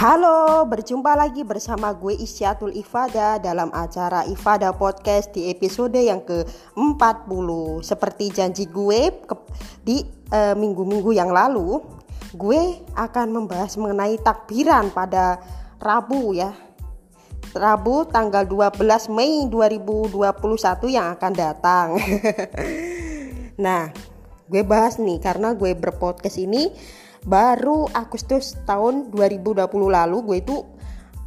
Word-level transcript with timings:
Halo, 0.00 0.64
berjumpa 0.64 1.12
lagi 1.12 1.44
bersama 1.44 1.92
gue 1.92 2.16
Isyatul 2.16 2.72
Ifada 2.72 3.36
dalam 3.36 3.68
acara 3.68 4.24
Ifada 4.24 4.72
Podcast 4.72 5.28
di 5.36 5.52
episode 5.52 6.00
yang 6.00 6.24
ke-40. 6.24 7.48
Seperti 7.84 8.32
janji 8.32 8.64
gue 8.64 9.12
di 9.84 10.00
uh, 10.32 10.56
minggu-minggu 10.56 11.12
yang 11.12 11.28
lalu, 11.28 11.84
gue 12.32 12.80
akan 12.96 13.28
membahas 13.28 13.76
mengenai 13.76 14.16
takbiran 14.24 14.88
pada 14.88 15.36
Rabu 15.76 16.32
ya. 16.32 16.56
Rabu 17.52 18.08
tanggal 18.08 18.48
12 18.48 18.80
Mei 19.12 19.52
2021 19.52 20.16
yang 20.96 21.12
akan 21.12 21.32
datang. 21.36 22.00
nah, 23.68 23.92
gue 24.48 24.62
bahas 24.64 24.96
nih 24.96 25.20
karena 25.20 25.52
gue 25.52 25.76
berpodcast 25.76 26.40
ini 26.40 26.72
baru 27.24 27.88
Agustus 27.92 28.56
tahun 28.64 29.12
2020 29.12 29.60
lalu 29.68 30.16
gue 30.24 30.36
itu 30.40 30.56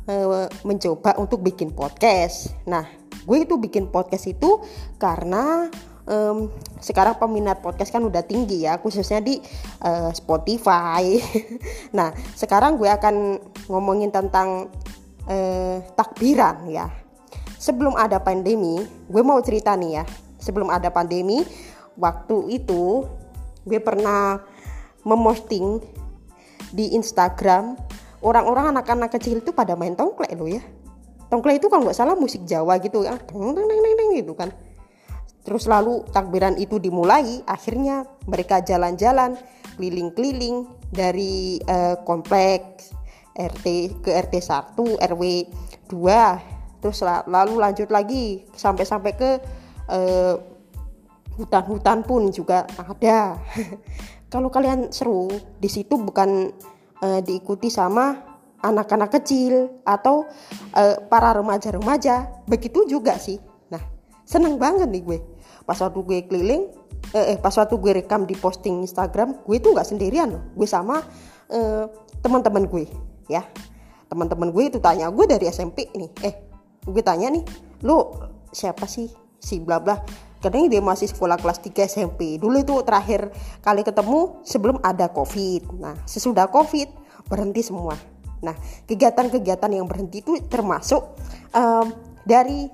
uh, 0.10 0.48
mencoba 0.66 1.16
untuk 1.20 1.46
bikin 1.46 1.72
podcast. 1.72 2.54
Nah, 2.66 2.88
gue 3.24 3.38
itu 3.44 3.56
bikin 3.60 3.90
podcast 3.94 4.26
itu 4.28 4.60
karena 4.98 5.70
um, 6.08 6.50
sekarang 6.80 7.16
peminat 7.20 7.64
podcast 7.64 7.94
kan 7.94 8.04
udah 8.04 8.24
tinggi 8.26 8.66
ya, 8.66 8.80
khususnya 8.80 9.24
di 9.24 9.40
uh, 9.84 10.12
Spotify. 10.12 11.20
nah, 11.98 12.12
sekarang 12.36 12.76
gue 12.80 12.90
akan 12.90 13.40
ngomongin 13.70 14.12
tentang 14.12 14.72
uh, 15.28 15.78
takbiran 15.96 16.68
ya. 16.68 16.90
Sebelum 17.60 17.96
ada 17.96 18.20
pandemi, 18.20 18.84
gue 19.08 19.24
mau 19.24 19.40
cerita 19.40 19.72
nih 19.80 20.04
ya. 20.04 20.04
Sebelum 20.36 20.68
ada 20.68 20.92
pandemi, 20.92 21.40
waktu 21.96 22.60
itu 22.60 23.08
gue 23.64 23.80
pernah 23.80 24.44
memosting 25.04 25.84
di 26.74 26.96
Instagram 26.98 27.78
orang-orang 28.24 28.74
anak-anak 28.74 29.14
kecil 29.20 29.44
itu 29.44 29.52
pada 29.52 29.76
main 29.76 29.94
tongklek 29.94 30.34
lo 30.36 30.48
ya. 30.48 30.64
Tongklek 31.30 31.62
itu 31.64 31.68
kalau 31.70 31.88
nggak 31.88 31.98
salah 31.98 32.16
musik 32.16 32.46
Jawa 32.48 32.80
gitu 32.80 33.04
ya 33.06 33.20
gitu 34.16 34.34
kan. 34.34 34.50
Terus 35.44 35.68
lalu 35.68 36.08
takbiran 36.16 36.56
itu 36.56 36.80
dimulai 36.80 37.44
akhirnya 37.44 38.08
mereka 38.26 38.64
jalan-jalan 38.64 39.36
keliling-keliling 39.76 40.70
dari 40.94 41.60
uh, 41.68 42.00
kompleks 42.06 42.96
RT 43.34 43.66
ke 44.06 44.10
RT 44.14 44.34
1 44.40 44.78
RW 45.10 45.24
2 45.90 46.54
terus 46.84 47.00
lalu 47.26 47.58
lanjut 47.58 47.90
lagi 47.90 48.46
sampai-sampai 48.54 49.12
ke 49.16 49.30
uh, 49.90 50.36
hutan-hutan 51.34 52.06
pun 52.06 52.30
juga 52.30 52.70
ada 52.78 53.40
kalau 54.34 54.50
kalian 54.50 54.90
seru 54.90 55.30
di 55.62 55.70
situ 55.70 55.94
bukan 55.94 56.50
uh, 57.06 57.22
diikuti 57.22 57.70
sama 57.70 58.18
anak-anak 58.66 59.22
kecil 59.22 59.86
atau 59.86 60.26
uh, 60.74 60.96
para 61.06 61.38
remaja-remaja. 61.38 62.42
Begitu 62.50 62.90
juga 62.90 63.14
sih. 63.22 63.38
Nah 63.70 63.86
seneng 64.26 64.58
banget 64.58 64.90
nih 64.90 65.06
gue. 65.06 65.20
Pas 65.70 65.78
waktu 65.78 66.02
gue 66.02 66.20
keliling 66.26 66.66
eh, 67.14 67.36
eh 67.36 67.38
pas 67.38 67.54
waktu 67.54 67.78
gue 67.78 68.02
rekam 68.02 68.26
di 68.26 68.34
posting 68.34 68.82
Instagram 68.82 69.46
gue 69.46 69.56
itu 69.62 69.70
nggak 69.70 69.86
sendirian 69.86 70.34
loh. 70.34 70.44
Gue 70.58 70.66
sama 70.66 71.06
uh, 71.54 71.86
teman-teman 72.26 72.66
gue 72.66 72.90
ya. 73.30 73.46
Teman-teman 74.10 74.50
gue 74.50 74.64
itu 74.66 74.82
tanya 74.82 75.14
gue 75.14 75.30
dari 75.30 75.46
SMP 75.46 75.94
nih. 75.94 76.10
Eh 76.26 76.34
gue 76.90 77.04
tanya 77.06 77.30
nih 77.30 77.46
lo 77.86 78.18
siapa 78.50 78.90
sih? 78.90 79.14
Si 79.38 79.62
bla 79.62 79.78
bla 79.78 79.94
kadang 80.44 80.68
dia 80.68 80.84
masih 80.84 81.08
sekolah 81.08 81.40
kelas 81.40 81.64
3 81.64 81.88
SMP 81.88 82.36
dulu 82.36 82.60
itu 82.60 82.76
terakhir 82.84 83.32
kali 83.64 83.82
ketemu 83.82 84.44
sebelum 84.44 84.78
ada 84.84 85.08
covid. 85.08 85.64
Nah 85.80 85.96
sesudah 86.04 86.52
covid 86.52 86.92
berhenti 87.32 87.64
semua. 87.64 87.96
Nah 88.44 88.52
kegiatan-kegiatan 88.84 89.72
yang 89.72 89.88
berhenti 89.88 90.20
itu 90.20 90.36
termasuk 90.52 91.16
um, 91.56 91.96
dari 92.28 92.68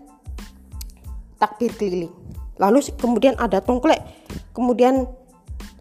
takbir 1.38 1.78
keliling. 1.78 2.12
Lalu 2.58 2.90
kemudian 2.98 3.38
ada 3.38 3.62
tongklek. 3.62 4.02
Kemudian 4.52 5.06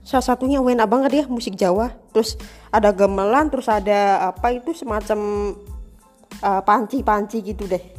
salah 0.04 0.37
satunya 0.37 0.60
enak 0.60 0.87
banget 0.87 1.10
ya 1.10 1.25
musik 1.27 1.56
Jawa. 1.56 1.97
Terus 2.12 2.37
ada 2.69 2.93
gamelan 2.93 3.48
terus 3.48 3.66
ada 3.66 4.28
apa 4.28 4.53
itu 4.53 4.77
semacam 4.77 5.19
uh, 6.44 6.62
panci-panci 6.62 7.41
gitu 7.43 7.65
deh 7.65 7.97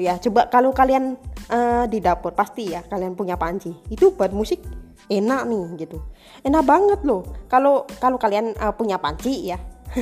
ya 0.00 0.16
coba 0.16 0.48
kalau 0.48 0.72
kalian 0.72 1.20
uh, 1.52 1.84
di 1.84 2.00
dapur 2.00 2.32
pasti 2.32 2.72
ya 2.72 2.80
kalian 2.86 3.16
punya 3.16 3.36
panci. 3.36 3.72
Itu 3.92 4.16
buat 4.16 4.32
musik 4.32 4.62
enak 5.10 5.42
nih 5.48 5.64
gitu. 5.86 5.98
Enak 6.46 6.62
banget 6.64 7.00
loh. 7.04 7.26
Kalau 7.50 7.84
kalau 8.00 8.16
kalian 8.16 8.56
uh, 8.56 8.72
punya 8.72 8.96
panci 8.96 9.52
ya. 9.52 9.58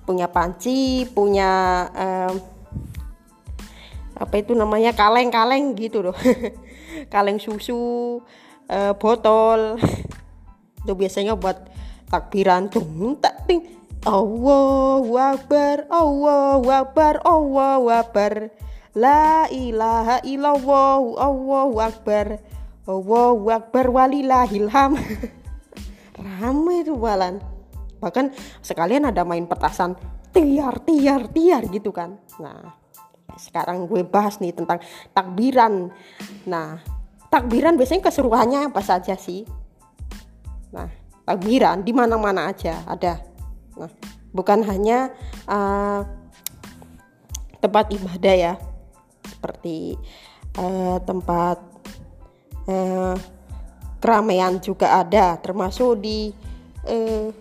Punya 0.00 0.26
panci 0.26 1.06
punya 1.06 1.86
uh, 1.94 2.34
apa 4.18 4.34
itu 4.42 4.58
namanya 4.58 4.90
kaleng-kaleng 4.90 5.78
gitu 5.78 6.02
loh. 6.02 6.16
Kaleng 7.12 7.38
susu 7.38 8.18
uh, 8.66 8.92
botol. 8.98 9.78
Itu 10.82 10.98
biasanya 10.98 11.38
buat 11.38 11.62
takbiran. 12.10 12.66
Tuh 12.74 12.82
tak 13.22 13.46
ting. 13.46 13.62
Allahu 14.00 15.12
Akbar 15.14 15.84
Allahu 15.92 16.66
Akbar 16.72 17.20
Allahu 17.20 17.86
Akbar 17.92 18.48
La 18.98 19.46
ilaha 19.46 20.18
illallah 20.26 20.98
Allahu 20.98 21.78
Akbar. 21.78 22.42
Allahu 22.90 23.46
Akbar 23.54 23.86
walillahilham 23.86 24.98
Ramai 26.18 26.82
itu 26.82 26.98
balan 26.98 27.38
Bahkan 28.02 28.34
sekalian 28.64 29.06
ada 29.06 29.22
main 29.22 29.46
petasan 29.46 29.94
Tiar, 30.30 30.78
tiar, 30.86 31.26
tiar 31.26 31.66
gitu 31.74 31.90
kan. 31.90 32.14
Nah 32.38 32.78
sekarang 33.34 33.90
gue 33.90 34.06
bahas 34.06 34.38
nih 34.38 34.54
tentang 34.54 34.78
takbiran. 35.10 35.90
Nah 36.46 36.78
takbiran 37.26 37.74
biasanya 37.74 38.06
keseruannya 38.06 38.70
apa 38.70 38.78
saja 38.78 39.18
sih? 39.18 39.42
Nah 40.70 40.86
takbiran 41.26 41.82
di 41.82 41.90
mana 41.90 42.14
mana 42.14 42.46
aja 42.46 42.78
ada. 42.86 43.18
Nah 43.74 43.90
bukan 44.30 44.62
hanya 44.70 45.10
uh, 45.50 46.06
tempat 47.58 47.90
ibadah 47.90 48.34
ya 48.38 48.54
seperti 49.40 49.96
uh, 50.60 51.00
tempat 51.00 51.56
uh, 52.68 53.16
keramaian 53.96 54.60
juga 54.60 55.00
ada 55.00 55.40
termasuk 55.40 55.96
di 56.04 56.28
uh, 56.84 57.32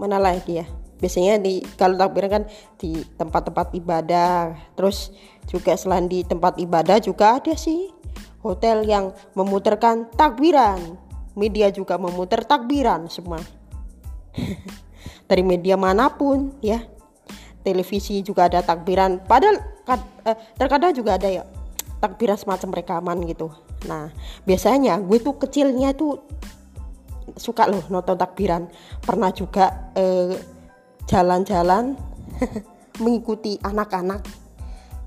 mana 0.00 0.16
lagi 0.16 0.64
ya? 0.64 0.66
Biasanya 0.96 1.36
di 1.36 1.60
kalau 1.76 2.00
takbiran 2.00 2.40
kan 2.40 2.44
di 2.80 3.04
tempat-tempat 3.20 3.76
ibadah. 3.76 4.56
Terus 4.72 5.12
juga 5.44 5.76
selain 5.76 6.08
di 6.08 6.24
tempat 6.24 6.56
ibadah 6.56 6.96
juga 7.04 7.36
ada 7.36 7.52
sih 7.52 7.92
hotel 8.40 8.88
yang 8.88 9.12
memutarkan 9.36 10.08
takbiran. 10.16 10.96
Media 11.36 11.68
juga 11.68 12.00
memutar 12.00 12.48
takbiran 12.48 13.12
semua. 13.12 13.44
Dari 15.28 15.44
media 15.44 15.76
mana 15.76 16.08
pun 16.08 16.56
ya 16.64 16.80
televisi 17.66 18.22
juga 18.22 18.46
ada 18.46 18.62
takbiran. 18.62 19.18
Padahal 19.26 19.58
eh, 20.22 20.38
terkadang 20.54 20.94
juga 20.94 21.18
ada 21.18 21.26
ya 21.26 21.42
takbiran 21.98 22.38
semacam 22.38 22.70
rekaman 22.78 23.18
gitu. 23.26 23.50
Nah 23.90 24.14
biasanya 24.46 25.02
gue 25.02 25.18
tuh 25.18 25.34
kecilnya 25.34 25.90
tuh 25.98 26.22
suka 27.34 27.66
loh 27.66 27.82
nonton 27.90 28.14
takbiran. 28.14 28.70
Pernah 29.02 29.34
juga 29.34 29.90
eh, 29.98 30.38
jalan-jalan 31.10 31.98
mengikuti 33.02 33.58
anak-anak. 33.58 34.22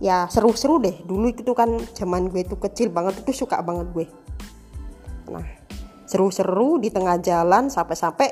Ya 0.03 0.28
seru-seru 0.28 0.84
deh. 0.84 1.00
Dulu 1.08 1.31
itu 1.31 1.56
kan 1.56 1.80
zaman 1.96 2.28
gue 2.28 2.44
tuh 2.44 2.59
kecil 2.59 2.92
banget 2.92 3.24
itu 3.24 3.31
suka 3.48 3.64
banget 3.64 3.88
gue. 3.96 4.06
Nah 5.31 5.48
seru-seru 6.03 6.83
di 6.83 6.92
tengah 6.92 7.16
jalan 7.24 7.72
sampai-sampai 7.72 8.28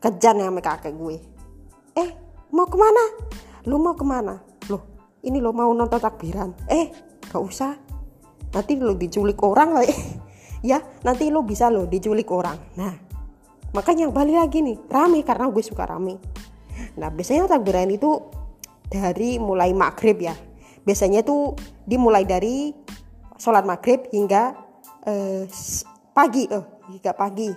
kejan 0.00 0.40
sama 0.40 0.64
kakek 0.64 0.96
gue. 0.96 1.16
Eh 1.98 2.10
mau 2.48 2.64
ke 2.64 2.76
mana 2.80 3.04
lu 3.68 3.76
mau 3.76 3.92
ke 3.92 4.02
mana? 4.02 4.40
Loh 4.72 4.82
ini 5.20 5.38
lo 5.38 5.52
mau 5.52 5.68
nonton 5.76 6.00
takbiran? 6.00 6.56
Eh 6.72 6.88
gak 7.28 7.42
usah. 7.44 7.76
Nanti 8.48 8.80
lo 8.80 8.96
diculik 8.96 9.36
orang 9.44 9.76
lah 9.76 9.84
ya 10.64 10.80
nanti 11.04 11.28
lo 11.28 11.44
bisa 11.44 11.68
lo 11.68 11.84
diculik 11.84 12.32
orang. 12.32 12.56
Nah 12.80 12.94
makanya 13.76 14.08
balik 14.08 14.40
lagi 14.40 14.64
nih 14.64 14.80
rame 14.88 15.20
karena 15.20 15.52
gue 15.52 15.60
suka 15.60 15.84
rame. 15.84 16.16
Nah 16.96 17.12
biasanya 17.12 17.46
takbiran 17.46 17.92
itu 17.92 18.16
dari 18.88 19.36
mulai 19.36 19.76
maghrib 19.76 20.16
ya. 20.18 20.34
Biasanya 20.82 21.20
tuh 21.20 21.52
dimulai 21.84 22.24
dari 22.24 22.72
sholat 23.36 23.68
maghrib 23.68 24.08
hingga 24.08 24.56
eh, 25.04 25.44
pagi 26.16 26.48
eh 26.48 26.64
hingga 26.88 27.12
pagi. 27.12 27.52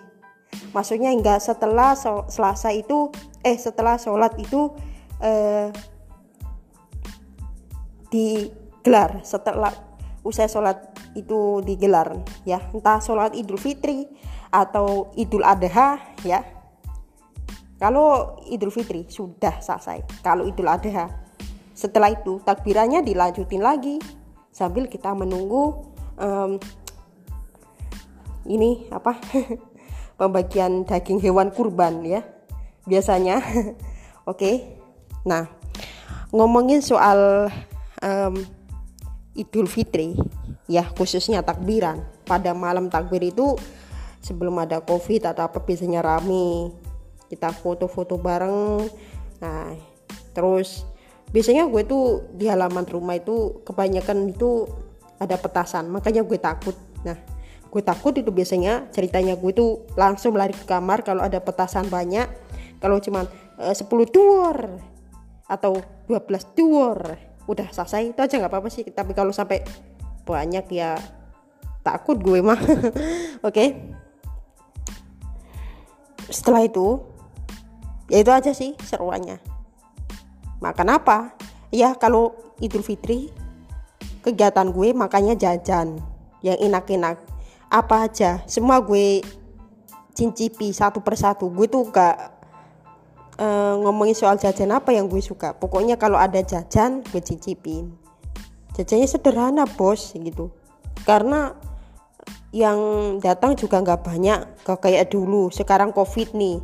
Maksudnya 0.75 1.15
hingga 1.15 1.39
setelah 1.39 1.95
selasa 2.27 2.75
itu 2.75 3.07
eh 3.41 3.55
setelah 3.55 3.95
sholat 3.95 4.35
itu 4.35 4.75
eh, 5.23 5.71
digelar 8.11 9.23
setelah 9.23 9.71
usai 10.21 10.51
sholat 10.51 10.91
itu 11.17 11.63
digelar 11.65 12.13
ya. 12.45 12.61
Entah 12.75 12.99
sholat 12.99 13.33
idul 13.33 13.57
fitri 13.57 14.05
atau 14.51 15.09
idul 15.15 15.47
adha 15.47 15.97
ya. 16.27 16.61
Kalau 17.81 18.37
Idul 18.45 18.69
Fitri 18.69 19.09
sudah 19.09 19.57
selesai 19.57 20.21
kalau 20.21 20.45
Idul 20.45 20.69
Adha. 20.69 21.09
Setelah 21.73 22.13
itu 22.13 22.37
takbirannya 22.45 23.01
dilanjutin 23.01 23.57
lagi 23.57 23.97
sambil 24.53 24.85
kita 24.85 25.17
menunggu 25.17 25.89
um, 26.21 26.61
ini 28.45 28.85
apa 28.93 29.17
pembagian 30.21 30.85
daging 30.85 31.25
hewan 31.25 31.49
kurban 31.49 32.05
ya. 32.05 32.21
Biasanya 32.85 33.41
oke. 34.29 34.37
Okay. 34.37 34.77
nah 35.25 35.49
ngomongin 36.29 36.85
soal 36.85 37.49
um, 38.01 38.35
Idul 39.31 39.69
Fitri 39.71 40.17
ya 40.67 40.83
khususnya 40.83 41.39
takbiran. 41.43 42.03
Pada 42.27 42.51
malam 42.51 42.91
takbir 42.91 43.23
itu 43.23 43.55
sebelum 44.23 44.59
ada 44.59 44.83
covid 44.83 45.31
atau 45.31 45.47
apa 45.47 45.63
biasanya 45.63 46.03
rame. 46.03 46.71
Kita 47.31 47.55
foto-foto 47.55 48.19
bareng. 48.19 48.87
Nah 49.39 49.71
terus 50.35 50.83
biasanya 51.31 51.67
gue 51.67 51.83
tuh 51.87 52.27
di 52.35 52.47
halaman 52.51 52.83
rumah 52.87 53.15
itu 53.15 53.63
kebanyakan 53.63 54.31
itu 54.31 54.67
ada 55.19 55.39
petasan. 55.39 55.87
Makanya 55.87 56.27
gue 56.27 56.39
takut. 56.39 56.75
Nah 57.07 57.15
gue 57.71 57.81
takut 57.83 58.11
itu 58.11 58.35
biasanya 58.35 58.91
ceritanya 58.91 59.39
gue 59.39 59.51
tuh 59.55 59.87
langsung 59.95 60.35
lari 60.35 60.51
ke 60.51 60.67
kamar 60.67 61.07
kalau 61.07 61.23
ada 61.23 61.39
petasan 61.39 61.87
banyak. 61.87 62.27
Kalau 62.83 62.97
cuman 62.99 63.29
e, 63.61 63.71
10 63.71 63.87
duor 64.11 64.57
atau 65.45 65.79
12 66.09 66.57
duor 66.57 67.30
udah 67.49 67.67
selesai 67.73 68.13
itu 68.13 68.19
aja 68.21 68.37
nggak 68.37 68.51
apa-apa 68.51 68.69
sih. 68.69 68.85
Tapi 68.89 69.15
kalau 69.17 69.33
sampai 69.33 69.65
banyak 70.25 70.65
ya 70.73 70.97
takut 71.81 72.17
gue 72.21 72.39
mah. 72.41 72.57
Oke. 73.47 73.49
Okay. 73.49 73.69
setelah 76.31 76.63
itu 76.63 77.03
ya 78.07 78.23
itu 78.23 78.31
aja 78.31 78.51
sih 78.55 78.71
seruannya. 78.87 79.41
Makan 80.63 80.87
apa? 80.95 81.35
Ya 81.75 81.91
kalau 81.97 82.31
Idul 82.63 82.85
Fitri 82.85 83.33
kegiatan 84.21 84.69
gue 84.71 84.93
makanya 84.95 85.35
jajan 85.35 85.99
yang 86.45 86.57
enak-enak. 86.61 87.19
Apa 87.67 88.07
aja? 88.07 88.43
Semua 88.45 88.79
gue 88.79 89.25
cincipi 90.15 90.71
satu 90.71 90.99
persatu. 91.01 91.49
Gue 91.49 91.67
tuh 91.67 91.87
gak 91.89 92.40
uh, 93.41 93.73
ngomongin 93.81 94.13
soal 94.13 94.37
jajan 94.37 94.69
apa 94.69 94.93
yang 94.93 95.09
gue 95.09 95.19
suka. 95.19 95.57
Pokoknya 95.57 95.97
kalau 95.97 96.21
ada 96.21 96.39
jajan 96.45 97.01
gue 97.09 97.21
cicipin. 97.21 97.89
Jajannya 98.77 99.07
sederhana 99.09 99.65
bos 99.65 100.13
gitu. 100.13 100.53
Karena 101.03 101.57
yang 102.53 102.79
datang 103.23 103.57
juga 103.57 103.81
nggak 103.81 104.01
banyak 104.05 104.39
kayak 104.63 105.09
dulu. 105.09 105.49
Sekarang 105.49 105.89
covid 105.91 106.37
nih 106.37 106.61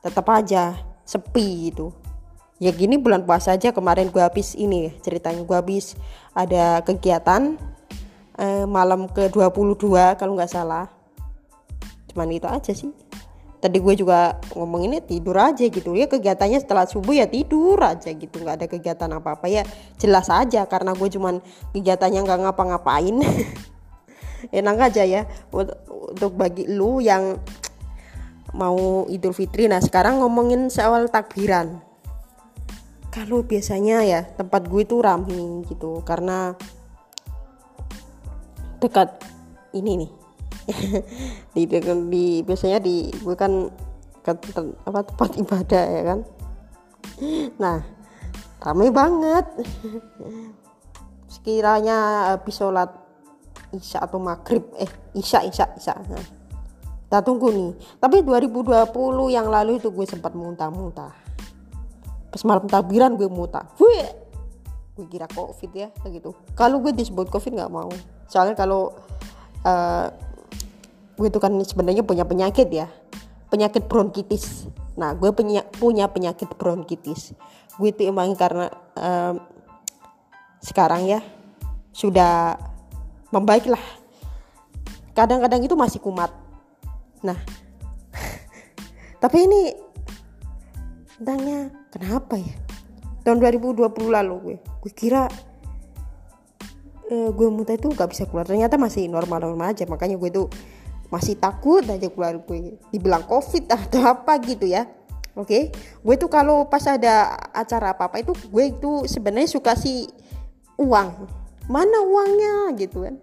tetap 0.00 0.26
aja 0.32 0.80
sepi 1.04 1.70
gitu. 1.70 1.92
Ya 2.60 2.72
gini 2.76 3.00
bulan 3.00 3.24
puasa 3.24 3.56
aja 3.56 3.72
kemarin 3.72 4.12
gue 4.12 4.20
habis 4.20 4.52
ini 4.56 4.92
ceritanya 5.04 5.44
gue 5.44 5.56
habis. 5.56 5.96
Ada 6.36 6.84
kegiatan 6.84 7.56
eh, 8.36 8.64
malam 8.68 9.08
ke 9.08 9.32
22 9.32 9.76
kalau 10.16 10.32
nggak 10.36 10.52
salah. 10.52 10.88
Cuman 12.10 12.28
itu 12.34 12.48
aja 12.50 12.72
sih 12.74 12.90
tadi 13.60 13.76
gue 13.76 13.94
juga 13.94 14.40
ngomong 14.56 14.88
ini 14.88 14.98
tidur 15.04 15.36
aja 15.36 15.68
gitu. 15.68 15.92
Ya 15.92 16.08
kegiatannya 16.08 16.58
setelah 16.58 16.88
subuh 16.88 17.12
ya 17.12 17.28
tidur 17.28 17.76
aja 17.78 18.08
gitu. 18.10 18.40
Nggak 18.40 18.56
ada 18.56 18.66
kegiatan 18.66 19.10
apa 19.12 19.36
apa 19.36 19.46
ya 19.46 19.62
jelas 20.00 20.32
aja 20.32 20.64
karena 20.64 20.96
gue 20.96 21.08
cuman 21.12 21.44
kegiatannya 21.76 22.20
nggak 22.24 22.40
ngapa-ngapain. 22.48 23.16
Enak 24.58 24.76
aja 24.90 25.04
ya 25.04 25.28
untuk 25.52 26.32
bagi 26.32 26.64
lu 26.64 27.04
yang 27.04 27.36
mau 28.56 29.04
Idul 29.06 29.36
Fitri. 29.36 29.68
Nah 29.68 29.84
sekarang 29.84 30.24
ngomongin 30.24 30.72
soal 30.72 31.12
takbiran. 31.12 31.84
Kalau 33.12 33.44
biasanya 33.44 34.06
ya 34.06 34.20
tempat 34.24 34.70
gue 34.70 34.86
itu 34.86 34.96
rame 35.02 35.66
gitu 35.68 36.00
karena 36.06 36.54
dekat 38.80 39.18
ini 39.76 40.06
nih 40.06 40.19
di, 41.54 41.62
di, 41.66 41.78
di 42.10 42.24
biasanya 42.46 42.78
di 42.78 43.10
gue 43.10 43.36
kan 43.36 43.68
ke 44.20 44.32
apa 44.86 45.00
tempat 45.06 45.30
ibadah 45.40 45.84
ya 45.90 46.02
kan? 46.04 46.18
Nah 47.58 47.78
ramai 48.60 48.88
banget. 48.92 49.46
Sekiranya 51.32 52.30
habis 52.34 52.58
sholat 52.58 52.90
isya 53.70 54.02
atau 54.02 54.18
maghrib 54.18 54.66
eh 54.76 54.90
isya 55.14 55.46
isya 55.46 55.66
isya. 55.78 55.94
Nah, 55.94 56.26
kita 57.06 57.22
tunggu 57.22 57.50
nih. 57.54 57.72
Tapi 57.98 58.22
2020 58.22 58.90
yang 59.30 59.46
lalu 59.46 59.78
itu 59.78 59.90
gue 59.90 60.06
sempat 60.06 60.34
muntah-muntah. 60.34 61.14
Pas 62.30 62.42
malam 62.46 62.66
takbiran 62.70 63.18
gue 63.18 63.26
muntah. 63.26 63.66
Wih! 63.78 64.30
gue 65.00 65.06
kira 65.08 65.24
covid 65.32 65.72
ya 65.72 65.88
gitu. 66.12 66.36
Kalau 66.52 66.84
gue 66.84 66.92
disebut 66.92 67.32
covid 67.32 67.56
nggak 67.56 67.72
mau. 67.72 67.88
Soalnya 68.28 68.52
kalau 68.52 68.92
uh, 69.64 70.12
gue 71.20 71.28
itu 71.28 71.36
kan 71.36 71.52
sebenarnya 71.60 72.00
punya 72.00 72.24
penyakit 72.24 72.72
ya. 72.72 72.88
Penyakit 73.52 73.84
bronkitis. 73.84 74.72
Nah 74.96 75.12
gue 75.12 75.28
punya 75.36 75.68
punya 75.68 76.08
penyakit 76.08 76.48
bronkitis. 76.56 77.36
Gue 77.76 77.92
itu 77.92 78.08
emang 78.08 78.32
karena 78.32 78.72
um, 78.96 79.36
sekarang 80.64 81.04
ya 81.04 81.20
sudah 81.92 82.56
membaik 83.28 83.68
lah. 83.68 83.84
Kadang-kadang 85.12 85.60
itu 85.60 85.76
masih 85.76 86.00
kumat. 86.00 86.32
Nah 87.20 87.36
tapi 89.22 89.44
ini 89.44 89.76
tentangnya 91.20 91.68
kenapa 91.92 92.40
ya? 92.40 92.56
Tahun 93.20 93.36
2020 93.36 93.84
lalu 94.08 94.34
gue 94.40 94.56
gue 94.56 94.92
kira 94.96 95.28
uh, 97.12 97.28
gue 97.28 97.46
muntah 97.52 97.76
itu 97.76 97.92
gak 97.92 98.08
bisa 98.08 98.24
keluar. 98.24 98.48
Ternyata 98.48 98.80
masih 98.80 99.04
normal-normal 99.12 99.76
aja. 99.76 99.84
Makanya 99.84 100.16
gue 100.16 100.30
tuh 100.32 100.48
masih 101.10 101.34
takut 101.36 101.82
aja 101.82 102.06
keluar 102.06 102.38
gue 102.38 102.78
dibilang 102.94 103.26
covid 103.26 103.66
atau 103.76 104.00
apa 104.06 104.38
gitu 104.40 104.64
ya. 104.70 104.86
Oke 105.38 105.46
okay? 105.46 105.62
gue 106.02 106.14
tuh 106.18 106.30
kalau 106.30 106.66
pas 106.66 106.82
ada 106.90 107.38
acara 107.54 107.94
apa 107.94 108.10
apa 108.10 108.18
itu 108.18 108.34
gue 108.34 108.64
itu 108.70 108.90
sebenarnya 109.06 109.50
suka 109.50 109.74
si 109.74 110.06
uang. 110.78 111.28
Mana 111.70 112.02
uangnya 112.02 112.74
gitu 112.78 113.06
kan. 113.06 113.18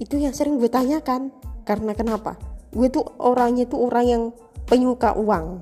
Itu 0.00 0.16
yang 0.16 0.32
sering 0.32 0.56
gue 0.56 0.70
tanyakan. 0.72 1.28
Karena 1.68 1.92
kenapa? 1.92 2.40
Gue 2.72 2.88
tuh 2.88 3.04
orangnya 3.20 3.68
tuh 3.68 3.84
orang 3.84 4.06
yang 4.08 4.22
penyuka 4.64 5.12
uang. 5.12 5.60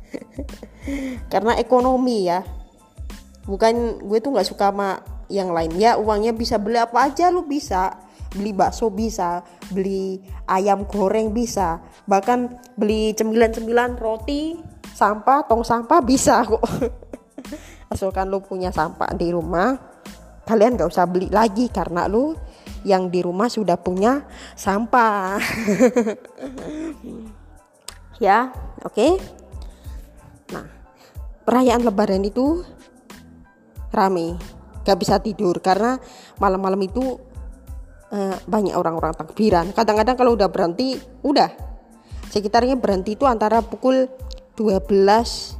Karena 1.32 1.52
ekonomi 1.60 2.32
ya. 2.32 2.40
Bukan 3.44 4.00
gue 4.08 4.18
tuh 4.24 4.32
nggak 4.32 4.48
suka 4.48 4.72
sama 4.72 5.04
yang 5.28 5.52
lain. 5.52 5.76
Ya 5.76 6.00
uangnya 6.00 6.32
bisa 6.32 6.56
beli 6.56 6.80
apa 6.80 7.12
aja 7.12 7.28
lu 7.28 7.44
bisa 7.44 8.08
beli 8.30 8.54
bakso 8.54 8.90
bisa 8.94 9.42
beli 9.74 10.22
ayam 10.46 10.86
goreng 10.86 11.34
bisa 11.34 11.82
bahkan 12.06 12.62
beli 12.78 13.10
cemilan-cemilan 13.14 13.98
roti 13.98 14.54
sampah 14.94 15.46
tong 15.46 15.66
sampah 15.66 16.00
bisa 16.02 16.42
kok 16.50 16.62
asalkan 17.90 18.30
lu 18.30 18.38
punya 18.38 18.70
sampah 18.70 19.10
di 19.18 19.34
rumah 19.34 19.74
kalian 20.46 20.78
gak 20.78 20.90
usah 20.90 21.06
beli 21.10 21.26
lagi 21.30 21.70
karena 21.70 22.06
lu 22.06 22.34
yang 22.86 23.12
di 23.12 23.20
rumah 23.20 23.50
sudah 23.50 23.76
punya 23.78 24.24
sampah 24.54 25.36
ya 28.24 28.50
oke 28.82 28.94
okay? 28.94 29.12
nah 30.54 30.66
perayaan 31.42 31.82
lebaran 31.82 32.22
itu 32.22 32.62
rame 33.90 34.38
gak 34.86 34.98
bisa 34.98 35.20
tidur 35.20 35.60
karena 35.60 35.98
malam-malam 36.38 36.80
itu 36.82 37.29
uh, 38.10 38.36
banyak 38.46 38.74
orang-orang 38.74 39.14
takbiran. 39.14 39.70
Kadang-kadang 39.72 40.16
kalau 40.18 40.34
udah 40.34 40.50
berhenti 40.50 40.98
udah. 41.22 41.50
Sekitarnya 42.30 42.78
berhenti 42.78 43.18
itu 43.18 43.26
antara 43.26 43.58
pukul 43.58 44.06
12 44.54 45.58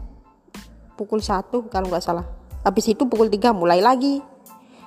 pukul 0.94 1.18
1 1.24 1.72
kalau 1.72 1.86
nggak 1.90 2.04
salah. 2.04 2.26
Habis 2.62 2.92
itu 2.94 3.08
pukul 3.08 3.32
3 3.32 3.56
mulai 3.56 3.80
lagi. 3.82 4.22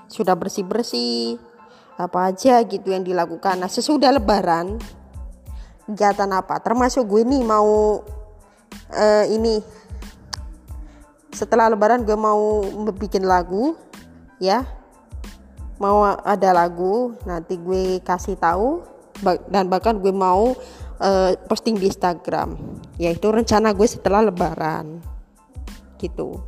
Sudah 0.07 0.37
bersih-bersih 0.37 1.41
apa 1.97 2.29
aja 2.31 2.61
gitu 2.63 2.93
yang 2.93 3.03
dilakukan. 3.03 3.59
Nah 3.59 3.69
sesudah 3.71 4.13
lebaran 4.13 4.77
kegiatan 5.89 6.29
apa? 6.31 6.61
Termasuk 6.61 7.03
gue 7.09 7.25
nih 7.25 7.43
mau 7.43 7.99
uh, 8.93 9.25
ini. 9.27 9.59
Setelah 11.33 11.73
lebaran 11.73 12.05
gue 12.05 12.13
mau 12.13 12.61
bikin 12.93 13.25
lagu 13.25 13.73
ya 14.37 14.82
mau 15.83 16.07
ada 16.07 16.49
lagu 16.55 17.11
nanti 17.27 17.59
gue 17.59 17.99
kasih 17.99 18.39
tahu 18.39 18.87
dan 19.51 19.67
bahkan 19.67 19.99
gue 19.99 20.15
mau 20.15 20.55
uh, 21.03 21.31
posting 21.51 21.75
di 21.75 21.91
Instagram. 21.91 22.55
Yaitu 22.95 23.27
rencana 23.27 23.75
gue 23.75 23.83
setelah 23.83 24.23
lebaran. 24.23 25.03
Gitu. 25.99 26.39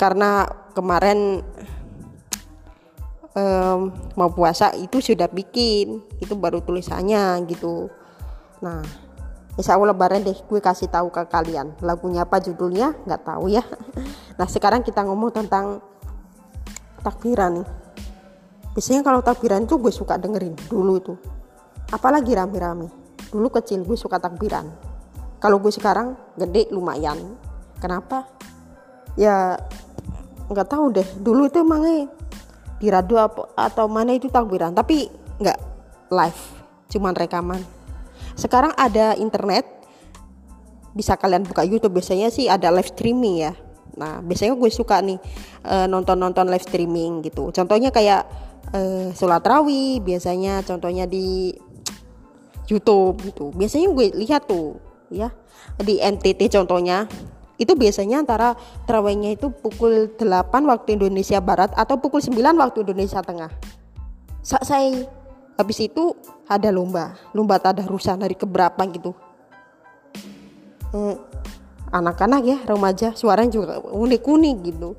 Karena 0.00 0.48
kemarin 0.72 1.44
um, 3.36 3.92
mau 4.16 4.32
puasa 4.32 4.72
itu 4.72 5.04
sudah 5.04 5.28
bikin. 5.28 6.00
Itu 6.16 6.40
baru 6.40 6.64
tulisannya 6.64 7.44
gitu. 7.52 7.92
Nah 8.64 8.80
Insya 9.56 9.72
Allah 9.72 9.96
lebaran 9.96 10.20
deh 10.20 10.36
gue 10.36 10.60
kasih 10.60 10.88
tahu 10.88 11.08
ke 11.08 11.24
kalian. 11.28 11.76
Lagunya 11.80 12.28
apa 12.28 12.40
judulnya? 12.40 12.92
Nggak 13.04 13.22
tahu 13.24 13.52
ya. 13.52 13.64
Nah 14.36 14.44
sekarang 14.44 14.84
kita 14.84 15.00
ngomong 15.00 15.32
tentang 15.32 15.80
takbiran 17.00 17.64
nih 17.64 17.85
biasanya 18.76 19.00
kalau 19.00 19.24
takbiran 19.24 19.64
itu 19.64 19.80
gue 19.80 19.88
suka 19.88 20.20
dengerin 20.20 20.52
dulu 20.68 21.00
itu. 21.00 21.14
Apalagi 21.88 22.36
rame-rame. 22.36 22.92
Dulu 23.32 23.48
kecil 23.48 23.88
gue 23.88 23.96
suka 23.96 24.20
takbiran. 24.20 24.68
Kalau 25.40 25.56
gue 25.56 25.72
sekarang 25.72 26.12
gede 26.36 26.68
lumayan. 26.68 27.16
Kenapa? 27.80 28.28
Ya 29.16 29.56
nggak 30.52 30.68
tahu 30.68 30.92
deh. 30.92 31.08
Dulu 31.24 31.48
itu 31.48 31.64
emangnya 31.64 32.12
di 32.76 32.92
radio 32.92 33.24
atau 33.56 33.88
mana 33.88 34.12
itu 34.12 34.28
takbiran. 34.28 34.76
Tapi 34.76 35.08
nggak 35.40 35.58
live 36.12 36.40
cuman 36.92 37.16
rekaman. 37.16 37.64
Sekarang 38.36 38.76
ada 38.76 39.16
internet. 39.16 39.64
Bisa 40.92 41.16
kalian 41.16 41.48
buka 41.48 41.64
YouTube. 41.64 41.96
Biasanya 41.96 42.28
sih 42.28 42.44
ada 42.44 42.68
live 42.68 42.92
streaming 42.92 43.40
ya. 43.40 43.56
Nah 43.96 44.20
biasanya 44.20 44.52
gue 44.52 44.68
suka 44.68 45.00
nih 45.00 45.16
uh, 45.64 45.88
nonton-nonton 45.88 46.44
live 46.52 46.64
streaming 46.64 47.24
gitu. 47.24 47.48
Contohnya 47.48 47.88
kayak 47.88 48.45
uh, 48.72 49.12
sholat 49.14 49.42
rawih 49.44 50.00
biasanya 50.00 50.64
contohnya 50.66 51.06
di 51.06 51.54
YouTube 52.66 53.22
gitu 53.22 53.54
biasanya 53.54 53.92
gue 53.94 54.06
lihat 54.18 54.48
tuh 54.50 54.78
ya 55.12 55.30
di 55.78 56.02
NTT 56.02 56.50
contohnya 56.50 57.06
itu 57.56 57.72
biasanya 57.72 58.20
antara 58.20 58.52
terawihnya 58.84 59.36
itu 59.36 59.48
pukul 59.48 60.12
8 60.12 60.52
waktu 60.68 61.00
Indonesia 61.00 61.40
Barat 61.40 61.72
atau 61.72 61.96
pukul 61.96 62.20
9 62.20 62.36
waktu 62.36 62.84
Indonesia 62.84 63.24
Tengah. 63.24 63.48
Saya 64.44 65.08
habis 65.56 65.80
itu 65.80 66.12
ada 66.44 66.68
lomba, 66.68 67.16
lomba 67.32 67.56
tadarusan 67.56 68.20
dari 68.20 68.36
keberapa 68.36 68.78
gitu. 68.92 69.16
Hmm, 70.92 71.16
anak-anak 71.90 72.42
ya 72.44 72.58
remaja 72.68 73.16
suaranya 73.16 73.52
juga 73.56 73.74
unik-unik 73.80 74.56
gitu. 74.68 74.92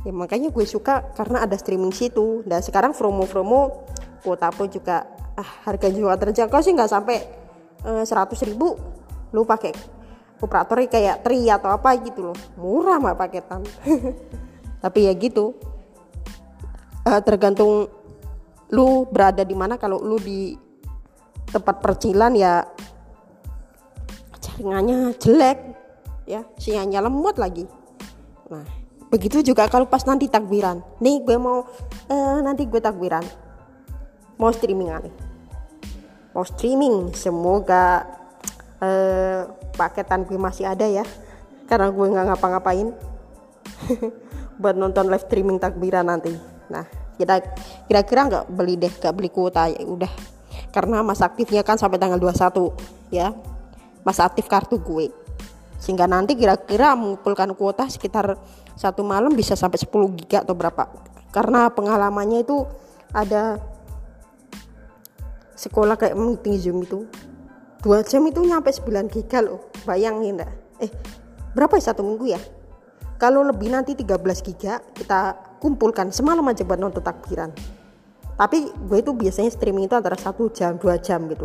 Ya 0.00 0.12
makanya 0.16 0.48
gue 0.48 0.64
suka 0.64 1.12
karena 1.12 1.44
ada 1.44 1.56
streaming 1.60 1.92
situ. 1.92 2.40
Dan 2.48 2.64
sekarang 2.64 2.96
promo-promo 2.96 3.84
kuota 4.24 4.48
pun 4.48 4.68
juga 4.72 5.04
ah, 5.36 5.50
harga 5.68 5.92
juga 5.92 6.16
terjangkau 6.16 6.60
sih 6.64 6.72
nggak 6.72 6.90
sampai 6.90 7.16
eh, 7.84 8.04
seratus 8.08 8.40
ribu. 8.48 8.76
Lu 9.36 9.44
pakai 9.44 9.72
operatornya 10.40 10.88
kayak 10.88 11.16
tri 11.20 11.44
atau 11.52 11.68
apa 11.68 11.92
gitu 12.00 12.32
loh. 12.32 12.38
Murah 12.56 12.96
mah 12.96 13.16
paketan. 13.16 13.60
Tapi 14.84 14.98
ya 15.04 15.12
gitu. 15.12 15.52
Uh, 17.00 17.20
tergantung 17.20 17.88
lu 18.72 19.04
berada 19.04 19.44
di 19.44 19.52
mana. 19.52 19.76
Kalau 19.76 20.00
lu 20.00 20.16
di 20.16 20.56
tempat 21.52 21.84
percilan 21.84 22.32
ya 22.32 22.64
jaringannya 24.40 25.12
jelek. 25.20 25.58
Ya 26.24 26.40
sinyalnya 26.56 27.04
lemot 27.04 27.36
lagi. 27.36 27.68
Nah 28.48 28.79
begitu 29.10 29.42
juga 29.42 29.66
kalau 29.66 29.90
pas 29.90 30.06
nanti 30.06 30.30
takbiran. 30.30 30.80
Nih 31.02 31.20
gue 31.20 31.36
mau 31.36 31.66
uh, 32.08 32.38
nanti 32.40 32.64
gue 32.64 32.78
takbiran. 32.78 33.26
Mau 34.40 34.54
streaming 34.54 34.88
nih 34.88 35.30
mau 36.34 36.44
streaming. 36.46 37.12
Semoga 37.14 38.06
uh, 38.82 39.50
paketan 39.74 40.26
gue 40.26 40.38
masih 40.38 40.66
ada 40.66 40.86
ya. 40.86 41.04
Karena 41.66 41.90
gue 41.90 42.06
nggak 42.06 42.26
ngapa-ngapain. 42.34 42.88
Buat 44.60 44.76
nonton 44.76 45.08
live 45.08 45.24
streaming 45.24 45.58
takbiran 45.58 46.06
nanti. 46.06 46.34
Nah 46.70 46.84
kita 47.20 47.44
kira-kira 47.84 48.20
nggak 48.32 48.44
beli 48.48 48.80
deh 48.80 48.92
nggak 48.92 49.14
beli 49.14 49.30
kuota 49.30 49.68
ya 49.70 49.82
udah. 49.84 50.10
Karena 50.70 51.02
masa 51.02 51.26
aktifnya 51.26 51.66
kan 51.66 51.78
sampai 51.78 51.98
tanggal 51.98 52.18
21 52.18 53.10
ya. 53.10 53.34
Masa 54.06 54.26
aktif 54.26 54.46
kartu 54.46 54.78
gue. 54.80 55.10
Sehingga 55.80 56.04
nanti 56.04 56.36
kira-kira 56.36 56.92
mengumpulkan 56.92 57.56
kuota 57.56 57.88
sekitar 57.88 58.36
satu 58.80 59.04
malam 59.04 59.36
bisa 59.36 59.52
sampai 59.52 59.76
10 59.76 59.92
giga 60.24 60.40
atau 60.40 60.56
berapa. 60.56 60.88
Karena 61.28 61.68
pengalamannya 61.68 62.40
itu 62.40 62.64
ada 63.12 63.60
sekolah 65.52 66.00
kayak 66.00 66.16
meeting 66.16 66.56
zoom 66.56 66.80
itu. 66.80 67.04
Dua 67.84 68.00
jam 68.00 68.24
itu 68.24 68.40
nyampe 68.40 68.72
9 68.72 69.12
giga 69.12 69.44
loh 69.44 69.68
bayangin 69.88 70.36
enggak 70.36 70.52
eh 70.80 70.92
berapa 71.52 71.76
ya 71.76 71.92
satu 71.92 72.00
minggu 72.00 72.32
ya? 72.32 72.40
Kalau 73.20 73.44
lebih 73.44 73.68
nanti 73.68 73.92
13 73.92 74.16
giga 74.48 74.80
kita 74.96 75.36
kumpulkan 75.60 76.08
semalam 76.08 76.44
aja 76.48 76.64
buat 76.64 76.80
nonton 76.80 77.04
takbiran. 77.04 77.52
Tapi 78.40 78.72
gue 78.72 78.98
itu 79.04 79.12
biasanya 79.12 79.52
streaming 79.52 79.84
itu 79.84 79.92
antara 79.92 80.16
satu 80.16 80.48
jam 80.48 80.80
dua 80.80 80.96
jam 80.96 81.28
gitu. 81.28 81.44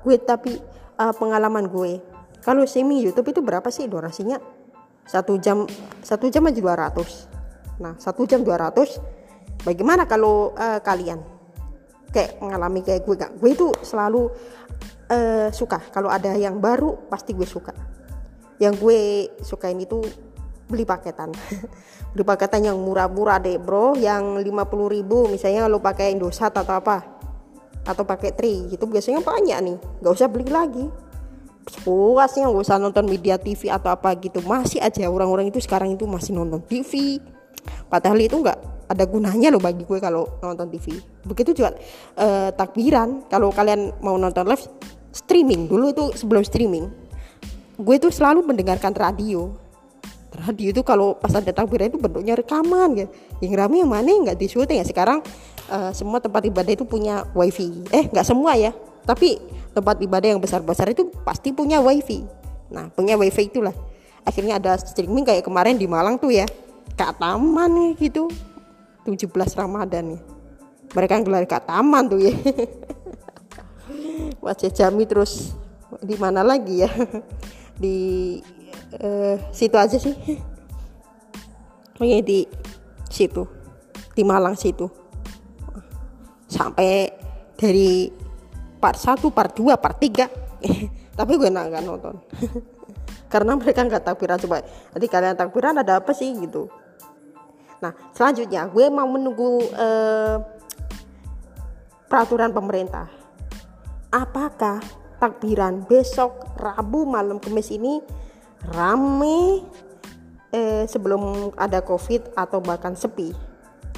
Gue 0.00 0.16
tapi 0.16 0.56
uh, 0.96 1.12
pengalaman 1.12 1.68
gue 1.68 2.00
kalau 2.40 2.64
streaming 2.64 3.04
YouTube 3.04 3.28
itu 3.28 3.44
berapa 3.44 3.68
sih 3.68 3.84
durasinya 3.84 4.40
satu 5.08 5.40
jam 5.40 5.64
satu 6.04 6.28
jam 6.28 6.44
aja 6.44 6.60
200 6.60 7.80
nah 7.80 7.96
satu 7.96 8.28
jam 8.28 8.44
200 8.44 9.18
bagaimana 9.62 10.06
kalau 10.06 10.54
uh, 10.54 10.80
kalian? 10.82 11.22
Kayak 12.08 12.40
mengalami 12.40 12.80
kayak 12.80 13.04
gue 13.04 13.14
gak 13.20 13.32
gue 13.36 13.50
itu 13.52 13.68
selalu 13.84 14.32
uh, 15.12 15.48
suka. 15.52 15.82
Kalau 15.92 16.08
ada 16.08 16.32
yang 16.34 16.56
baru 16.62 17.08
pasti 17.10 17.36
gue 17.36 17.44
suka. 17.44 17.74
Yang 18.58 18.74
gue 18.80 19.00
sukain 19.44 19.78
itu 19.78 20.02
beli 20.68 20.84
paketan. 20.84 21.32
Beli 22.08 22.24
paketan 22.24 22.64
yang 22.64 22.80
murah-murah 22.80 23.36
deh 23.36 23.60
bro. 23.60 23.92
Yang 23.92 24.40
50 24.40 24.96
ribu 24.96 25.28
misalnya 25.28 25.68
kalau 25.68 25.76
pakai 25.76 26.16
Indosat 26.16 26.56
atau 26.56 26.80
apa. 26.80 27.04
Atau 27.84 28.08
pakai 28.08 28.32
Tri. 28.32 28.72
Itu 28.72 28.88
biasanya 28.88 29.20
banyak 29.20 29.58
nih. 29.60 29.76
Nggak 30.00 30.12
usah 30.16 30.28
beli 30.32 30.48
lagi 30.48 30.88
puasnya 31.84 32.48
nggak 32.48 32.64
usah 32.64 32.76
nonton 32.80 33.04
media 33.06 33.36
TV 33.36 33.68
atau 33.68 33.92
apa 33.92 34.14
gitu. 34.18 34.40
Masih 34.44 34.80
aja 34.80 35.06
orang-orang 35.08 35.52
itu 35.52 35.60
sekarang 35.60 35.92
itu 35.94 36.08
masih 36.08 36.34
nonton 36.34 36.62
TV 36.64 37.20
padahal 37.92 38.16
itu 38.16 38.40
nggak 38.40 38.88
ada 38.88 39.04
gunanya 39.04 39.52
loh 39.52 39.60
bagi 39.60 39.84
gue 39.84 40.00
kalau 40.00 40.24
nonton 40.40 40.72
TV 40.72 40.96
begitu 41.26 41.52
juga 41.52 41.76
uh, 42.16 42.50
takbiran. 42.54 43.28
Kalau 43.28 43.52
kalian 43.52 43.92
mau 44.00 44.16
nonton 44.16 44.48
live 44.48 44.64
streaming. 45.12 45.68
Dulu 45.68 45.84
itu 45.92 46.04
sebelum 46.16 46.42
streaming 46.44 47.08
gue 47.78 47.96
tuh 48.02 48.10
selalu 48.10 48.42
mendengarkan 48.42 48.90
radio. 48.92 49.54
Radio 50.38 50.70
itu 50.70 50.82
kalau 50.84 51.18
pas 51.18 51.32
ada 51.34 51.50
takbiran 51.50 51.90
itu 51.90 51.98
bentuknya 51.98 52.34
rekaman 52.38 52.90
ya. 52.94 53.06
Yang 53.42 53.54
rame 53.58 53.76
yang 53.80 53.90
mana 53.90 54.10
nggak 54.10 54.38
disuruh 54.38 54.66
ya. 54.66 54.82
Sekarang 54.82 55.22
uh, 55.70 55.90
semua 55.94 56.18
tempat 56.18 56.42
ibadah 56.46 56.74
itu 56.74 56.84
punya 56.84 57.26
wifi. 57.32 57.86
Eh 57.94 58.10
nggak 58.10 58.26
semua 58.26 58.54
ya. 58.58 58.74
Tapi 59.06 59.38
tempat 59.78 60.02
ibadah 60.02 60.34
yang 60.34 60.42
besar-besar 60.42 60.90
itu 60.90 61.06
pasti 61.22 61.54
punya 61.54 61.78
wifi. 61.78 62.26
Nah 62.74 62.90
punya 62.90 63.14
wifi 63.14 63.46
itulah. 63.46 63.72
Akhirnya 64.26 64.58
ada 64.58 64.74
streaming 64.76 65.22
kayak 65.22 65.46
kemarin 65.46 65.78
di 65.78 65.86
Malang 65.86 66.18
tuh 66.18 66.34
ya. 66.34 66.44
Taman 66.98 67.70
nih 67.70 68.10
gitu. 68.10 68.26
17 69.06 69.30
Ramadan 69.54 70.18
ya. 70.18 70.20
Mereka 70.92 71.22
gelar 71.22 71.46
taman 71.46 72.10
tuh 72.10 72.20
ya. 72.20 72.34
Masjid 74.44 74.72
Jami 74.74 75.06
terus 75.06 75.54
di 76.02 76.18
mana 76.18 76.42
lagi 76.42 76.84
ya? 76.84 76.90
Di 77.82 77.96
uh, 78.98 79.38
situ 79.54 79.76
aja 79.78 79.94
sih. 79.94 80.10
Pokoknya 81.94 82.26
di 82.26 82.42
situ. 83.06 83.46
Di 84.18 84.22
Malang 84.26 84.58
situ. 84.58 84.90
Sampai 86.50 87.06
dari 87.54 88.10
part 88.78 88.98
1 88.98 89.18
part 89.30 89.52
2 89.52 89.74
part 89.76 89.98
3 89.98 90.26
tapi 91.18 91.32
gue 91.34 91.50
nggak 91.50 91.84
nonton. 91.84 92.14
Karena 93.32 93.52
mereka 93.58 93.84
nggak 93.84 94.06
takbiran. 94.06 94.38
Coba 94.40 94.64
nanti 94.64 95.06
kalian 95.06 95.36
takbiran 95.36 95.74
ada 95.82 96.00
apa 96.00 96.14
sih 96.16 96.32
gitu. 96.38 96.70
Nah 97.82 97.92
selanjutnya 98.14 98.66
gue 98.70 98.86
mau 98.88 99.06
menunggu 99.06 99.66
uh, 99.74 100.36
peraturan 102.08 102.54
pemerintah. 102.54 103.10
Apakah 104.08 104.80
takbiran 105.20 105.84
besok 105.84 106.56
Rabu 106.56 107.04
malam 107.04 107.36
Kamis 107.42 107.68
ini 107.74 108.00
rame 108.72 109.62
eh, 110.54 110.88
sebelum 110.88 111.52
ada 111.54 111.84
Covid 111.84 112.32
atau 112.34 112.58
bahkan 112.64 112.96
sepi 112.96 113.34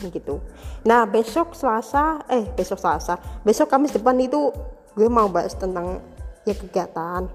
gitu. 0.09 0.40
Nah 0.88 1.04
besok 1.04 1.52
Selasa, 1.52 2.25
eh 2.33 2.49
besok 2.57 2.80
Selasa, 2.80 3.21
besok 3.45 3.69
Kamis 3.69 3.92
depan 3.92 4.16
itu 4.16 4.49
gue 4.97 5.09
mau 5.12 5.28
bahas 5.28 5.52
tentang 5.52 6.00
ya 6.49 6.57
kegiatan, 6.57 7.28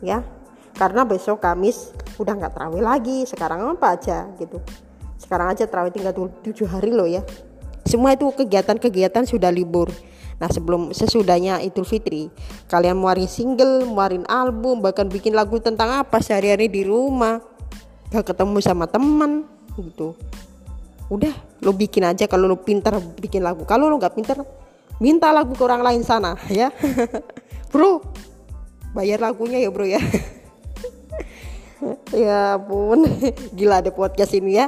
ya. 0.00 0.22
Karena 0.76 1.02
besok 1.02 1.42
Kamis 1.42 1.90
udah 2.20 2.36
nggak 2.36 2.52
terawih 2.54 2.84
lagi, 2.84 3.26
sekarang 3.26 3.64
apa 3.66 3.98
aja 3.98 4.30
gitu. 4.38 4.62
Sekarang 5.16 5.50
aja 5.50 5.66
terawih 5.66 5.90
tinggal 5.90 6.14
tujuh 6.44 6.68
hari 6.68 6.92
loh 6.92 7.08
ya. 7.08 7.24
Semua 7.88 8.14
itu 8.14 8.28
kegiatan-kegiatan 8.30 9.24
sudah 9.24 9.48
libur. 9.50 9.88
Nah 10.36 10.52
sebelum 10.52 10.92
sesudahnya 10.92 11.64
Idul 11.64 11.88
Fitri 11.88 12.28
kalian 12.68 13.00
muarin 13.00 13.30
single, 13.30 13.88
muarin 13.88 14.28
album, 14.28 14.84
bahkan 14.84 15.08
bikin 15.08 15.32
lagu 15.32 15.56
tentang 15.62 16.04
apa 16.04 16.20
sehari-hari 16.20 16.68
di 16.68 16.84
rumah, 16.84 17.40
gak 18.12 18.36
ketemu 18.36 18.60
sama 18.60 18.84
teman 18.84 19.48
gitu. 19.80 20.12
Udah 21.08 21.32
lo 21.64 21.72
bikin 21.72 22.04
aja 22.04 22.28
kalau 22.28 22.50
lo 22.50 22.60
pintar 22.60 23.00
bikin 23.20 23.40
lagu. 23.40 23.64
Kalau 23.64 23.88
lo 23.88 23.96
nggak 23.96 24.14
pintar 24.16 24.38
minta 25.00 25.28
lagu 25.32 25.52
ke 25.52 25.62
orang 25.64 25.84
lain 25.84 26.02
sana 26.04 26.36
ya, 26.48 26.72
bro. 27.72 28.00
bayar 28.96 29.20
lagunya 29.20 29.60
ya 29.60 29.68
bro 29.68 29.84
ya. 29.84 30.00
Ya 32.16 32.56
pun 32.56 33.04
gila 33.52 33.84
ada 33.84 33.92
podcast 33.92 34.32
ini 34.32 34.56
ya. 34.58 34.66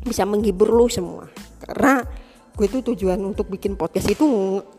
Bisa 0.00 0.24
menghibur 0.24 0.72
lu 0.72 0.88
semua. 0.88 1.28
Karena 1.60 2.00
gue 2.56 2.66
tuh 2.72 2.80
tujuan 2.94 3.20
untuk 3.20 3.52
bikin 3.52 3.76
podcast 3.76 4.08
itu 4.08 4.24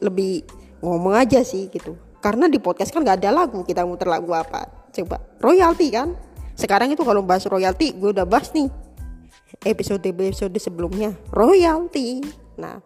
lebih 0.02 0.42
ngomong 0.82 1.14
aja 1.14 1.46
sih 1.46 1.70
gitu. 1.70 1.94
Karena 2.18 2.50
di 2.50 2.58
podcast 2.58 2.90
kan 2.90 3.06
nggak 3.06 3.22
ada 3.22 3.30
lagu 3.30 3.62
kita 3.62 3.86
muter 3.86 4.10
lagu 4.10 4.34
apa. 4.34 4.90
Coba 4.90 5.22
royalti 5.38 5.94
kan? 5.94 6.18
Sekarang 6.58 6.90
itu 6.90 7.06
kalau 7.06 7.22
bahas 7.22 7.46
royalti 7.46 7.94
gue 7.94 8.10
udah 8.10 8.26
bahas 8.26 8.50
nih 8.56 8.66
episode 9.64 10.04
episode 10.04 10.58
sebelumnya. 10.60 11.16
Royalti 11.32 12.20
nah 12.56 12.80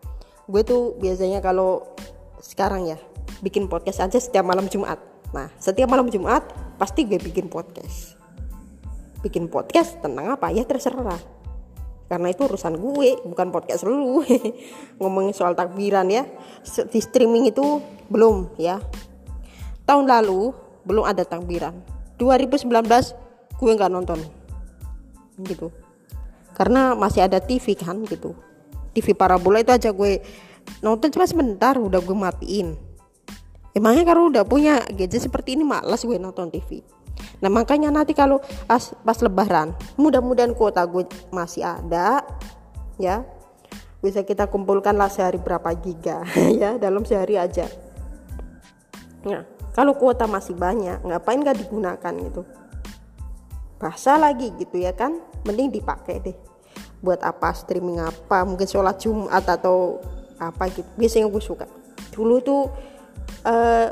gue 0.50 0.62
tuh 0.66 0.98
biasanya 0.98 1.46
kalau 1.46 1.86
sekarang 2.42 2.90
ya 2.90 2.98
bikin 3.46 3.70
podcast 3.70 4.02
aja 4.02 4.18
setiap 4.18 4.46
malam 4.46 4.66
Jumat. 4.70 4.98
Nah 5.34 5.50
setiap 5.62 5.90
malam 5.90 6.10
Jumat 6.10 6.46
pasti 6.82 7.06
gue 7.06 7.18
bikin 7.18 7.48
podcast. 7.50 8.18
Bikin 9.22 9.52
podcast 9.52 10.00
tentang 10.02 10.34
apa? 10.34 10.50
Ya 10.50 10.66
terserah. 10.66 11.20
Karena 12.10 12.34
itu 12.34 12.50
urusan 12.50 12.82
gue 12.82 13.22
bukan 13.30 13.54
podcast 13.54 13.86
lu. 13.86 14.26
Ngomongin 15.00 15.36
soal 15.38 15.54
takbiran 15.54 16.10
ya. 16.10 16.26
Di 16.66 16.98
streaming 16.98 17.54
itu 17.54 17.84
belum 18.10 18.58
ya. 18.58 18.82
Tahun 19.86 20.06
lalu 20.10 20.50
belum 20.90 21.06
ada 21.06 21.22
takbiran. 21.22 21.78
2019 22.18 22.66
gue 23.60 23.72
nggak 23.78 23.92
nonton. 23.94 24.18
Gitu 25.46 25.89
karena 26.60 26.92
masih 26.92 27.24
ada 27.24 27.40
TV 27.40 27.72
kan 27.80 28.04
gitu. 28.04 28.36
TV 28.92 29.16
parabola 29.16 29.64
itu 29.64 29.72
aja 29.72 29.96
gue 29.96 30.20
nonton 30.84 31.08
cuma 31.08 31.24
sebentar 31.24 31.80
udah 31.80 32.04
gue 32.04 32.12
matiin. 32.12 32.76
Emangnya 33.72 34.04
kalau 34.04 34.28
udah 34.28 34.44
punya 34.44 34.84
gadget 34.92 35.24
seperti 35.24 35.56
ini 35.56 35.64
malas 35.64 36.04
gue 36.04 36.20
nonton 36.20 36.52
TV 36.52 36.84
nah 37.40 37.48
makanya 37.48 37.92
nanti 37.92 38.12
kalau 38.12 38.44
pas, 38.68 38.96
pas 39.04 39.16
lebaran 39.24 39.72
mudah-mudahan 39.96 40.52
kuota 40.52 40.84
gue 40.84 41.08
masih 41.32 41.64
ada 41.64 42.24
ya. 43.00 43.24
Bisa 44.00 44.24
kita 44.24 44.48
kumpulkan 44.48 44.96
lah 44.96 45.12
sehari 45.12 45.40
berapa 45.40 45.76
giga 45.76 46.24
ya 46.62 46.76
dalam 46.76 47.04
sehari 47.04 47.36
aja. 47.36 47.68
Nah 49.28 49.44
kalau 49.76 49.96
kuota 49.96 50.28
masih 50.28 50.56
banyak 50.56 51.04
ngapain 51.04 51.40
gak 51.44 51.60
digunakan 51.60 52.14
gitu. 52.20 52.44
Basah 53.80 54.20
lagi 54.20 54.52
gitu 54.60 54.80
ya 54.80 54.92
kan? 54.92 55.20
Mending 55.48 55.72
dipakai 55.72 56.20
deh 56.20 56.49
buat 57.00 57.24
apa 57.24 57.56
streaming 57.56 58.04
apa 58.04 58.44
mungkin 58.44 58.68
sholat 58.68 59.00
jumat 59.00 59.44
atau 59.44 60.04
apa 60.40 60.68
gitu. 60.72 60.88
Biasanya 61.00 61.28
gue 61.32 61.44
suka. 61.44 61.66
Dulu 62.12 62.36
tuh 62.44 62.62
uh, 63.48 63.88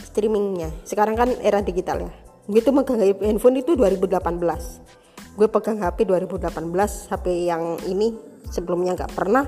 streamingnya. 0.00 0.72
Sekarang 0.84 1.16
kan 1.16 1.32
era 1.40 1.60
digital 1.64 2.08
ya 2.08 2.12
gue 2.46 2.62
tuh 2.62 2.70
megang 2.70 3.02
handphone 3.02 3.58
itu 3.58 3.74
2018 3.74 4.22
gue 5.36 5.48
pegang 5.50 5.82
HP 5.82 6.06
2018 6.06 7.10
HP 7.12 7.26
yang 7.50 7.76
ini 7.84 8.16
sebelumnya 8.48 8.96
nggak 8.96 9.12
pernah. 9.12 9.44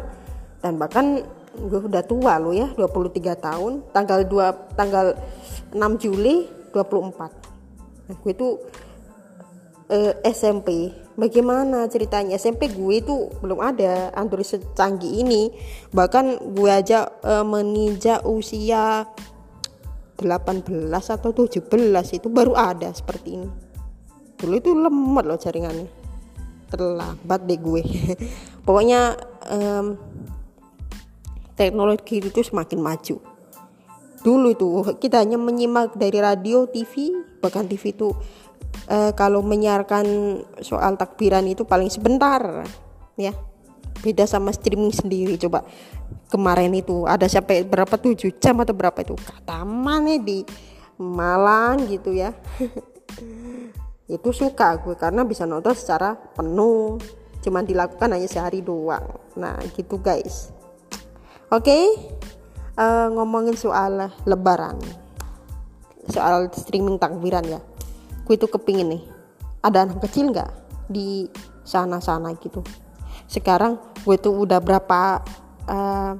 Dan 0.60 0.76
bahkan 0.76 1.24
gue 1.54 1.80
udah 1.80 2.04
tua 2.04 2.36
lo 2.36 2.52
ya 2.52 2.68
23 2.76 3.16
tahun. 3.40 3.72
Tanggal 3.96 4.28
2 4.28 4.76
tanggal 4.76 5.16
6 5.72 6.02
Juli 6.02 6.44
24 6.76 7.16
nah, 8.08 8.16
gue 8.20 8.32
tuh 8.36 8.60
uh, 9.88 10.12
SMP 10.24 10.92
bagaimana 11.18 11.88
ceritanya? 11.90 12.38
SMP 12.38 12.70
gue 12.70 12.94
itu 13.02 13.28
belum 13.42 13.58
ada 13.58 14.12
Android 14.14 14.46
secanggih 14.46 15.24
ini. 15.24 15.50
Bahkan 15.90 16.54
gue 16.54 16.70
aja 16.70 17.08
uh, 17.24 17.44
menginjak 17.44 18.22
usia 18.28 19.08
18 20.18 20.66
atau 20.90 21.30
17 21.30 21.66
itu 22.14 22.28
baru 22.30 22.54
ada 22.54 22.90
seperti 22.94 23.28
ini. 23.38 23.48
Dulu 24.38 24.54
itu 24.54 24.70
lemot 24.74 25.24
loh 25.26 25.38
jaringannya. 25.38 25.90
Terlambat 26.68 27.40
deh 27.48 27.58
gue. 27.58 27.82
Pokoknya 28.66 29.18
um, 29.50 29.98
teknologi 31.58 32.22
itu 32.22 32.40
semakin 32.42 32.78
maju. 32.78 33.16
Dulu 34.18 34.46
itu 34.50 34.68
kita 34.98 35.22
hanya 35.22 35.38
menyimak 35.38 35.94
dari 35.94 36.18
radio 36.18 36.66
TV 36.66 37.14
bahkan 37.38 37.70
TV 37.70 37.94
itu 37.94 38.10
uh, 38.88 39.12
kalau 39.14 39.44
menyiarkan 39.44 40.06
soal 40.64 40.96
takbiran 40.96 41.44
itu 41.46 41.62
paling 41.68 41.92
sebentar 41.92 42.64
ya. 43.14 43.36
Beda 43.98 44.24
sama 44.30 44.54
streaming 44.54 44.94
sendiri 44.94 45.34
coba. 45.36 45.66
Kemarin 46.30 46.70
itu 46.76 47.04
ada 47.04 47.26
sampai 47.26 47.66
berapa 47.66 47.98
tujuh 47.98 48.38
jam 48.38 48.62
atau 48.62 48.72
berapa 48.72 48.96
itu? 49.02 49.16
Kata 49.18 49.66
mana 49.66 50.16
di 50.20 50.44
Malang 50.98 51.86
gitu 51.86 52.10
ya. 52.10 52.34
Itu 54.10 54.32
suka 54.32 54.80
gue 54.82 54.98
karena 54.98 55.22
bisa 55.22 55.46
nonton 55.46 55.76
secara 55.78 56.18
penuh. 56.34 56.98
Cuman 57.38 57.62
dilakukan 57.62 58.10
hanya 58.10 58.26
sehari 58.26 58.66
doang. 58.66 59.06
Nah 59.38 59.54
gitu 59.78 60.02
guys. 60.02 60.50
Oke? 61.54 61.70
Okay? 61.70 61.84
uh, 62.74 62.82
eh, 62.82 63.06
ngomongin 63.14 63.54
soal 63.54 64.10
lebaran. 64.26 64.80
Soal 66.10 66.50
streaming 66.50 66.98
takbiran 66.98 67.46
ya 67.46 67.60
gue 68.28 68.36
itu 68.36 68.44
kepingin 68.44 68.92
nih 68.92 69.02
ada 69.64 69.88
anak 69.88 70.04
kecil 70.04 70.28
nggak 70.28 70.52
di 70.92 71.24
sana-sana 71.64 72.36
gitu? 72.36 72.60
Sekarang 73.24 73.80
gue 74.04 74.16
tuh 74.20 74.44
udah 74.44 74.60
berapa 74.60 75.24
uh, 75.64 76.12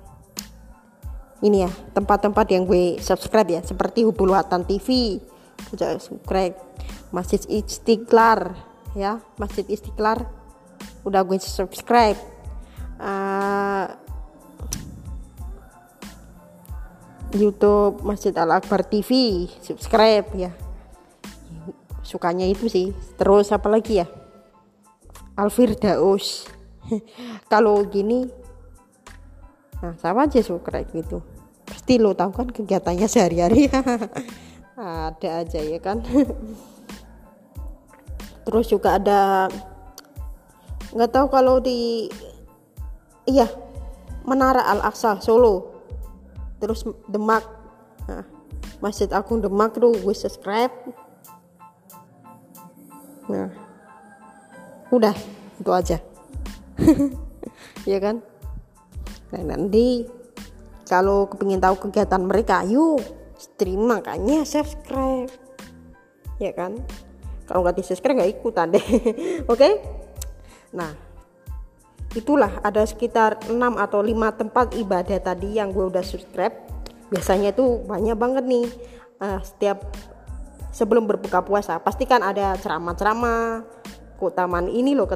ini 1.44 1.68
ya 1.68 1.71
tempat-tempat 1.92 2.49
yang 2.49 2.64
gue 2.64 2.97
subscribe 2.99 3.47
ya 3.49 3.61
seperti 3.61 4.09
Hubul 4.09 4.33
Watan 4.33 4.64
TV 4.64 5.21
subscribe 5.68 6.57
Masjid 7.12 7.44
Istiqlal 7.44 8.57
ya 8.97 9.21
Masjid 9.37 9.68
Istiqlal 9.68 10.25
udah 11.05 11.21
gue 11.25 11.38
subscribe. 11.40 12.18
Uh, 12.99 13.87
YouTube 17.37 18.03
Masjid 18.03 18.33
Al 18.40 18.57
Akbar 18.57 18.88
TV 18.88 19.44
subscribe 19.61 20.27
ya 20.33 20.51
sukanya 22.09 22.49
itu 22.49 22.73
sih. 22.73 22.97
Terus 23.21 23.53
apa 23.53 23.68
lagi 23.68 24.01
ya? 24.01 24.09
Alfirdaus. 25.37 26.49
Kalau 27.53 27.85
gini 27.85 28.25
nah 29.79 29.94
sama 30.01 30.27
aja 30.27 30.42
suka 30.42 30.83
gitu. 30.90 31.23
Pasti 31.62 32.03
lo 32.03 32.16
tahu 32.16 32.33
kan 32.35 32.49
kegiatannya 32.51 33.07
sehari-hari. 33.07 33.71
Ada 34.79 35.44
aja 35.44 35.61
ya 35.62 35.79
kan? 35.79 36.03
Terus 38.49 38.66
juga 38.73 38.97
ada 38.97 39.44
nggak 40.97 41.11
tahu 41.12 41.27
kalau 41.29 41.61
di 41.61 42.09
iya 43.29 43.44
Menara 44.25 44.64
Al 44.64 44.81
Aqsa 44.88 45.21
Solo. 45.21 45.77
Terus 46.57 46.81
Demak. 47.12 47.44
Nah, 48.09 48.25
Masjid 48.81 49.11
Agung 49.12 49.44
Demak 49.44 49.77
tuh 49.77 49.92
gue 49.92 50.14
subscribe 50.16 50.73
nah. 53.29 53.49
Udah 54.91 55.14
itu 55.61 55.71
aja. 55.71 55.99
Ya 57.88 57.99
kan? 58.05 58.21
Nah 59.33 59.43
nanti 59.49 60.05
kalau 60.85 61.25
kepingin 61.29 61.57
tahu 61.57 61.88
kegiatan 61.88 62.21
mereka 62.21 62.61
yuk 62.69 63.01
stream 63.41 63.88
makanya 63.88 64.45
subscribe. 64.45 65.33
Ya 66.37 66.53
kan? 66.53 66.77
Kalau 67.49 67.64
nggak 67.64 67.81
di 67.81 67.85
subscribe 67.85 68.21
nggak 68.21 68.33
ikutan 68.41 68.77
deh. 68.77 68.85
Oke? 69.53 69.57
Okay? 69.57 69.73
nah 70.69 70.93
itulah 72.12 72.61
ada 72.61 72.85
sekitar 72.85 73.41
6 73.49 73.57
atau 73.57 74.05
5 74.05 74.12
tempat 74.37 74.77
ibadah 74.77 75.17
tadi 75.17 75.57
yang 75.57 75.73
gue 75.73 75.88
udah 75.88 76.05
subscribe. 76.05 76.53
Biasanya 77.09 77.57
itu 77.57 77.85
banyak 77.88 78.17
banget 78.21 78.45
nih 78.45 78.69
uh, 79.25 79.41
setiap 79.41 79.81
sebelum 80.79 81.11
berbuka 81.11 81.43
puasa. 81.43 81.83
Pastikan 81.83 82.23
ada 82.23 82.55
ceramah-ceramah 82.55 83.67
keutamaan 84.14 84.71
ini 84.71 84.95
loh 84.95 85.11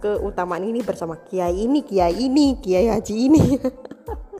keutamaan 0.00 0.64
ini 0.64 0.80
bersama 0.80 1.20
kiai 1.20 1.68
ini 1.68 1.84
kiai 1.84 2.16
ini 2.16 2.56
kiai 2.56 2.88
haji 2.88 3.14
ini. 3.28 3.42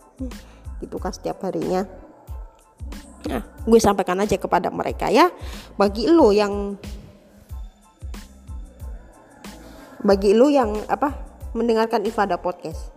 Itu 0.84 0.96
kan 0.96 1.12
setiap 1.12 1.44
harinya. 1.44 1.84
Nah 3.28 3.44
gue 3.44 3.80
sampaikan 3.80 4.16
aja 4.24 4.40
kepada 4.40 4.72
mereka 4.72 5.12
ya. 5.12 5.28
Bagi 5.76 6.08
lo 6.08 6.32
yang 6.32 6.80
bagi 10.00 10.32
lo 10.32 10.48
yang 10.48 10.72
apa 10.88 11.12
mendengarkan 11.52 12.02
ifadah 12.08 12.40
podcast 12.40 12.88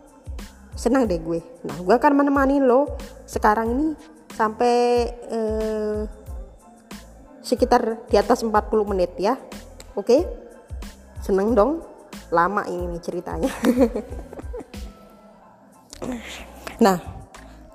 senang 0.80 1.12
deh 1.12 1.20
gue. 1.20 1.44
Nah 1.68 1.76
gue 1.84 1.96
akan 1.96 2.24
menemani 2.24 2.64
lo 2.64 2.96
sekarang 3.28 3.76
ini 3.76 3.88
sampai 4.32 4.76
eh, 5.32 6.25
sekitar 7.46 8.10
di 8.10 8.18
atas 8.18 8.42
40 8.42 8.52
menit 8.90 9.14
ya. 9.22 9.38
Oke? 9.94 10.02
Okay? 10.02 10.22
seneng 11.26 11.58
dong. 11.58 11.82
Lama 12.30 12.66
ini 12.70 12.86
nih 12.98 13.02
ceritanya. 13.02 13.52
Nah 16.76 17.00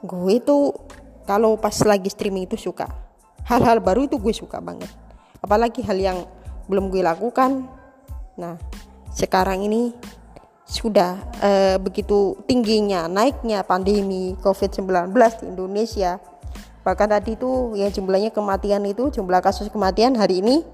gue 0.05 0.33
itu 0.37 0.77
kalau 1.25 1.57
pas 1.57 1.73
lagi 1.89 2.13
streaming 2.13 2.45
itu 2.45 2.57
suka. 2.61 2.85
Hal-hal 3.49 3.81
baru 3.81 4.05
itu 4.05 4.21
gue 4.21 4.35
suka 4.37 4.61
banget. 4.61 4.93
Apalagi 5.41 5.81
hal 5.83 5.97
yang 5.97 6.19
belum 6.69 6.93
gue 6.93 7.01
lakukan. 7.01 7.65
Nah 8.37 8.61
sekarang 9.17 9.65
ini 9.65 9.97
sudah 10.69 11.19
eh, 11.43 11.77
begitu 11.81 12.39
tingginya 12.47 13.11
naiknya 13.11 13.67
pandemi 13.67 14.39
COVID-19 14.39 15.11
di 15.43 15.45
Indonesia 15.51 16.21
bahkan 16.81 17.09
tadi 17.13 17.37
itu 17.37 17.77
yang 17.77 17.93
jumlahnya 17.93 18.33
kematian 18.33 18.81
itu 18.89 19.13
jumlah 19.13 19.41
kasus 19.45 19.69
kematian 19.69 20.17
hari 20.17 20.41
ini 20.41 20.65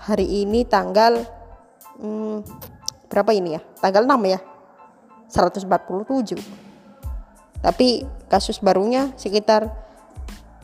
hari 0.00 0.24
ini 0.24 0.64
tanggal 0.64 1.28
hmm, 2.00 2.40
berapa 3.12 3.32
ini 3.36 3.56
ya? 3.56 3.62
Tanggal 3.80 4.08
6 4.08 4.32
ya? 4.32 4.40
147 5.28 6.40
tapi 7.58 8.06
kasus 8.32 8.62
barunya 8.64 9.12
sekitar 9.20 9.68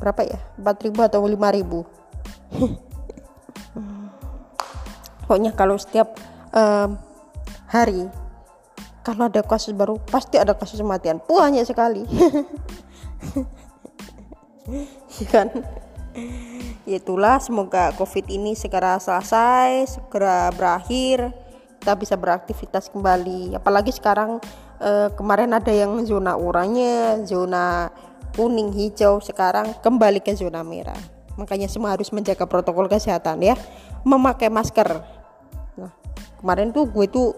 berapa 0.00 0.24
ya? 0.24 0.40
4000 0.56 1.08
atau 1.08 1.20
5000 1.20 1.84
pokoknya 5.24 5.52
kalau 5.52 5.76
setiap 5.76 6.16
um, 6.52 6.96
hari 7.68 8.08
kalau 9.04 9.28
ada 9.28 9.44
kasus 9.44 9.76
baru 9.76 10.00
pasti 10.08 10.40
ada 10.40 10.56
kasus 10.56 10.80
kematian. 10.80 11.20
Banyak 11.20 11.68
sekali 11.68 12.08
ya 14.68 14.84
kan? 15.32 15.48
Itulah 16.86 17.42
semoga 17.42 17.90
covid 17.98 18.28
ini 18.30 18.54
segera 18.54 19.00
selesai 19.02 19.98
segera 19.98 20.52
berakhir 20.54 21.32
kita 21.82 21.92
bisa 22.00 22.14
beraktivitas 22.16 22.88
kembali. 22.88 23.58
Apalagi 23.58 23.92
sekarang 23.92 24.40
eh, 24.80 25.08
kemarin 25.12 25.52
ada 25.52 25.68
yang 25.68 26.00
zona 26.08 26.38
oranye 26.38 27.20
zona 27.28 27.92
kuning 28.32 28.72
hijau 28.72 29.20
sekarang 29.20 29.74
kembali 29.84 30.22
ke 30.22 30.32
zona 30.32 30.64
merah. 30.64 30.96
Makanya 31.34 31.66
semua 31.66 31.92
harus 31.92 32.08
menjaga 32.14 32.46
protokol 32.46 32.88
kesehatan 32.88 33.42
ya. 33.42 33.58
Memakai 34.06 34.48
masker. 34.48 35.02
Nah 35.76 35.92
kemarin 36.40 36.72
tuh 36.72 36.88
gue 36.88 37.04
tuh 37.10 37.36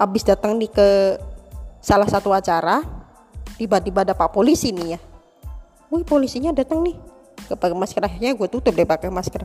habis 0.00 0.24
datang 0.24 0.56
nih 0.56 0.70
ke 0.70 1.18
salah 1.82 2.06
satu 2.06 2.30
acara 2.30 2.80
tiba-tiba 3.58 4.06
ada 4.06 4.14
pak 4.14 4.30
polisi 4.30 4.70
nih 4.70 4.96
ya 4.96 5.00
wih 5.92 6.08
polisinya 6.08 6.56
datang 6.56 6.80
nih. 6.80 6.96
Ke 7.44 7.52
pakai 7.52 7.76
masker 7.76 8.00
akhirnya 8.00 8.32
gue 8.32 8.48
tutup 8.48 8.72
deh 8.72 8.88
pakai 8.88 9.12
masker. 9.12 9.44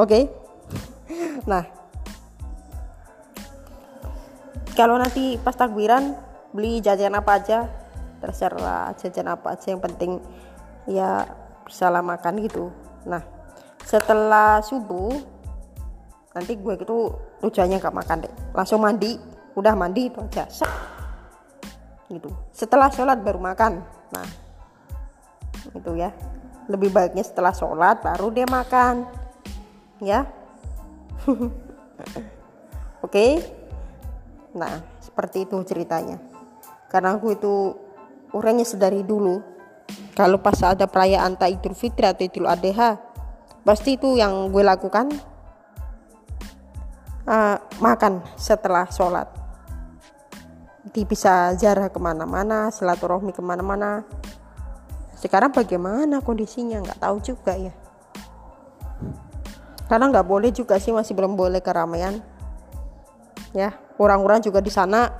Oke. 0.00 0.08
Okay? 0.08 0.22
nah. 1.44 1.68
Kalau 4.72 4.96
nanti 4.96 5.36
pas 5.42 5.52
takbiran 5.52 6.16
beli 6.56 6.80
jajan 6.80 7.12
apa 7.20 7.36
aja? 7.36 7.68
Terserah 8.18 8.96
jajan 8.96 9.28
apa 9.28 9.54
aja 9.54 9.76
yang 9.76 9.82
penting 9.84 10.22
ya 10.88 11.28
bisa 11.68 11.92
makan 11.92 12.40
gitu. 12.40 12.72
Nah 13.04 13.20
setelah 13.84 14.64
subuh 14.64 15.12
nanti 16.32 16.54
gue 16.56 16.74
itu 16.78 16.98
tujuannya 17.44 17.76
gak 17.76 17.92
makan 17.92 18.24
deh. 18.24 18.32
Langsung 18.56 18.80
mandi. 18.80 19.20
Udah 19.58 19.74
mandi 19.74 20.06
itu 20.06 20.22
aja 20.22 20.46
gitu. 22.08 22.30
Setelah 22.54 22.88
sholat 22.88 23.20
baru 23.20 23.42
makan 23.42 23.97
nah 24.12 24.26
itu 25.74 25.92
ya. 25.98 26.10
Lebih 26.68 26.92
baiknya 26.92 27.24
setelah 27.24 27.52
sholat 27.56 28.04
baru 28.04 28.28
dia 28.28 28.44
makan 28.44 29.08
ya. 30.04 30.28
Oke? 31.28 31.50
Okay? 33.04 33.32
nah 34.52 34.80
seperti 35.00 35.44
itu 35.44 35.56
ceritanya. 35.64 36.20
Karena 36.88 37.16
aku 37.16 37.36
itu 37.36 37.76
orangnya 38.32 38.64
sedari 38.64 39.04
dulu. 39.04 39.40
Kalau 40.12 40.42
pas 40.42 40.58
ada 40.64 40.84
perayaan 40.84 41.38
tak 41.38 41.60
idul 41.60 41.76
fitri 41.78 42.04
atau 42.04 42.26
idul 42.26 42.50
adha 42.50 43.08
pasti 43.68 44.00
itu 44.00 44.16
yang 44.16 44.48
gue 44.48 44.64
lakukan 44.64 45.12
uh, 47.28 47.56
makan 47.84 48.24
setelah 48.40 48.88
sholat 48.88 49.28
di 50.92 51.02
bisa 51.04 51.54
jarah 51.54 51.92
ke 51.92 51.98
mana-mana 52.00 52.72
silaturahmi 52.72 53.32
ke 53.32 53.42
mana-mana. 53.44 54.04
Sekarang 55.18 55.50
bagaimana 55.50 56.22
kondisinya? 56.22 56.82
Nggak 56.82 57.00
tahu 57.02 57.16
juga 57.22 57.54
ya. 57.58 57.74
Karena 59.88 60.10
nggak 60.12 60.26
boleh 60.28 60.50
juga 60.52 60.76
sih 60.78 60.94
masih 60.94 61.16
belum 61.16 61.34
boleh 61.34 61.58
keramaian. 61.64 62.20
Ya 63.56 63.74
orang-orang 63.98 64.44
juga 64.44 64.60
di 64.62 64.70
sana 64.70 65.10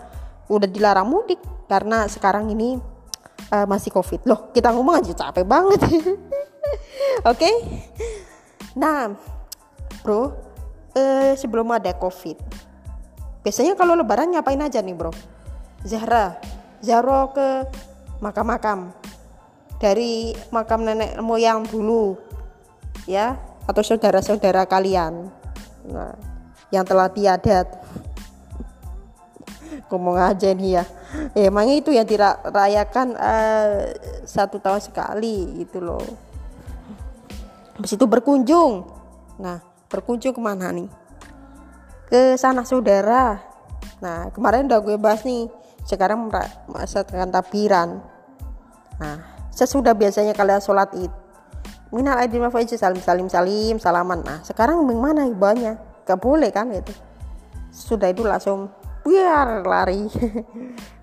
udah 0.46 0.68
dilarang 0.68 1.08
mudik. 1.08 1.40
Karena 1.68 2.08
sekarang 2.08 2.48
ini 2.48 2.80
uh, 3.52 3.66
masih 3.68 3.92
covid. 3.92 4.24
Loh 4.24 4.48
kita 4.54 4.72
ngomong 4.72 5.04
aja 5.04 5.12
capek 5.12 5.44
banget. 5.44 5.80
Oke? 5.88 6.14
Okay? 7.34 7.54
nah 8.78 9.10
bro 10.06 10.30
eh, 10.94 11.34
sebelum 11.34 11.66
ada 11.74 11.90
covid 11.98 12.38
biasanya 13.42 13.74
kalau 13.74 13.98
lebaran 13.98 14.30
ngapain 14.30 14.62
aja 14.62 14.78
nih 14.78 14.94
bro 14.94 15.10
Zahra. 15.86 16.38
Zahra 16.82 17.30
ke 17.34 17.48
makam-makam. 18.22 18.90
Dari 19.78 20.34
makam 20.50 20.82
nenek 20.82 21.22
moyang 21.22 21.62
dulu 21.62 22.18
ya 23.06 23.38
atau 23.68 23.82
saudara-saudara 23.84 24.66
kalian. 24.66 25.30
Nah, 25.86 26.14
yang 26.74 26.82
telah 26.82 27.08
tiada 27.08 27.62
ngomong 29.88 30.18
aja 30.18 30.50
nih 30.50 30.82
ya. 30.82 30.84
Eh, 31.32 31.48
emangnya 31.48 31.80
itu 31.80 31.90
yang 31.94 32.04
dirayakan 32.04 33.16
uh, 33.16 33.88
satu 34.28 34.60
tahun 34.60 34.82
sekali 34.84 35.64
gitu 35.64 35.80
loh. 35.80 36.04
Habis 37.78 37.94
itu 37.94 38.04
berkunjung. 38.04 38.84
Nah 39.38 39.62
berkunjung 39.88 40.34
ke 40.34 40.42
mana 40.42 40.68
nih? 40.74 40.90
Ke 42.10 42.34
sana 42.36 42.66
saudara. 42.66 43.40
Nah 44.04 44.28
kemarin 44.34 44.68
udah 44.68 44.80
gue 44.82 44.96
bahas 45.00 45.24
nih 45.24 45.48
sekarang 45.88 46.28
masa 46.68 47.00
tabiran. 47.08 48.04
Nah 49.00 49.16
sesudah 49.48 49.96
biasanya 49.96 50.36
kalian 50.36 50.60
sholat 50.60 50.92
id 50.92 51.10
minal 51.88 52.20
aidin 52.20 52.44
wal 52.44 52.52
salim 52.52 53.00
salim 53.00 53.28
salim 53.32 53.80
salaman. 53.80 54.20
Nah 54.20 54.44
sekarang 54.44 54.84
bagaimana 54.84 55.24
ibanya 55.24 55.80
gak 56.04 56.20
boleh 56.20 56.52
kan 56.52 56.68
itu 56.76 56.92
sudah 57.72 58.12
itu 58.12 58.20
langsung 58.20 58.68
biar 59.02 59.64
lari. 59.64 60.04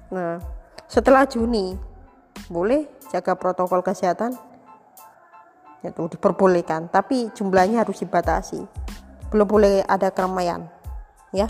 Nah 0.05 0.37
setelah 0.85 1.25
Juni 1.25 1.73
boleh 2.45 2.85
jaga 3.09 3.33
protokol 3.33 3.81
kesehatan? 3.81 4.37
Itu 5.81 6.05
diperbolehkan 6.05 6.93
tapi 6.93 7.33
jumlahnya 7.33 7.81
harus 7.81 8.05
dibatasi. 8.05 8.61
Belum 9.33 9.49
boleh 9.49 9.81
ada 9.81 10.13
keramaian 10.13 10.69
ya 11.33 11.49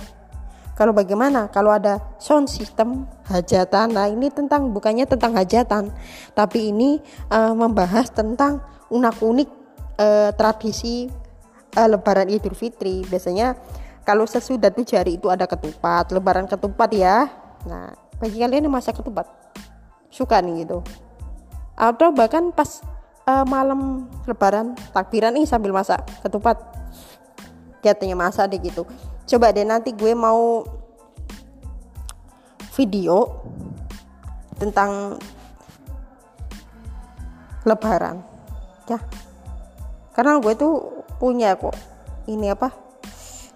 kalau 0.75 0.91
bagaimana? 0.91 1.47
Kalau 1.55 1.71
ada 1.71 2.03
sound 2.19 2.51
system 2.51 3.07
hajatan. 3.31 3.95
Nah 3.95 4.11
ini 4.11 4.27
tentang 4.27 4.75
bukannya 4.75 5.07
tentang 5.07 5.31
hajatan 5.31 5.87
tapi 6.35 6.75
ini 6.75 6.99
uh, 7.31 7.55
membahas 7.55 8.11
tentang 8.11 8.59
unak-unik 8.91 9.49
uh, 9.95 10.35
tradisi 10.35 11.07
uh, 11.79 11.87
lebaran 11.87 12.27
Idul 12.27 12.59
Fitri. 12.59 13.07
Biasanya 13.07 13.55
kalau 14.03 14.27
sesudah 14.27 14.67
tujuh 14.67 14.99
hari 14.99 15.15
itu 15.15 15.31
ada 15.31 15.47
ketupat 15.47 16.11
lebaran 16.11 16.43
ketupat 16.43 16.91
ya. 16.91 17.31
Nah 17.63 17.95
bagi 18.19 18.43
kalian 18.43 18.67
yang 18.67 18.75
masak 18.75 18.99
ketupat 18.99 19.31
suka 20.11 20.43
nih 20.43 20.67
gitu. 20.67 20.83
Atau 21.79 22.11
bahkan 22.11 22.51
pas 22.51 22.83
uh, 23.23 23.47
malam 23.47 24.11
lebaran 24.27 24.75
takbiran 24.91 25.31
nih 25.39 25.47
sambil 25.47 25.71
masak 25.71 26.03
ketupat. 26.19 26.59
Katanya 27.79 28.19
masak 28.19 28.51
deh 28.51 28.59
gitu 28.59 28.83
coba 29.25 29.49
deh 29.51 29.65
nanti 29.65 29.91
gue 29.91 30.13
mau 30.13 30.61
video 32.77 33.41
tentang 34.55 35.17
lebaran. 37.65 38.21
Ya. 38.85 39.01
Karena 40.13 40.37
gue 40.39 40.53
tuh 40.53 41.03
punya 41.17 41.57
kok 41.57 41.75
ini 42.29 42.51
apa 42.51 42.69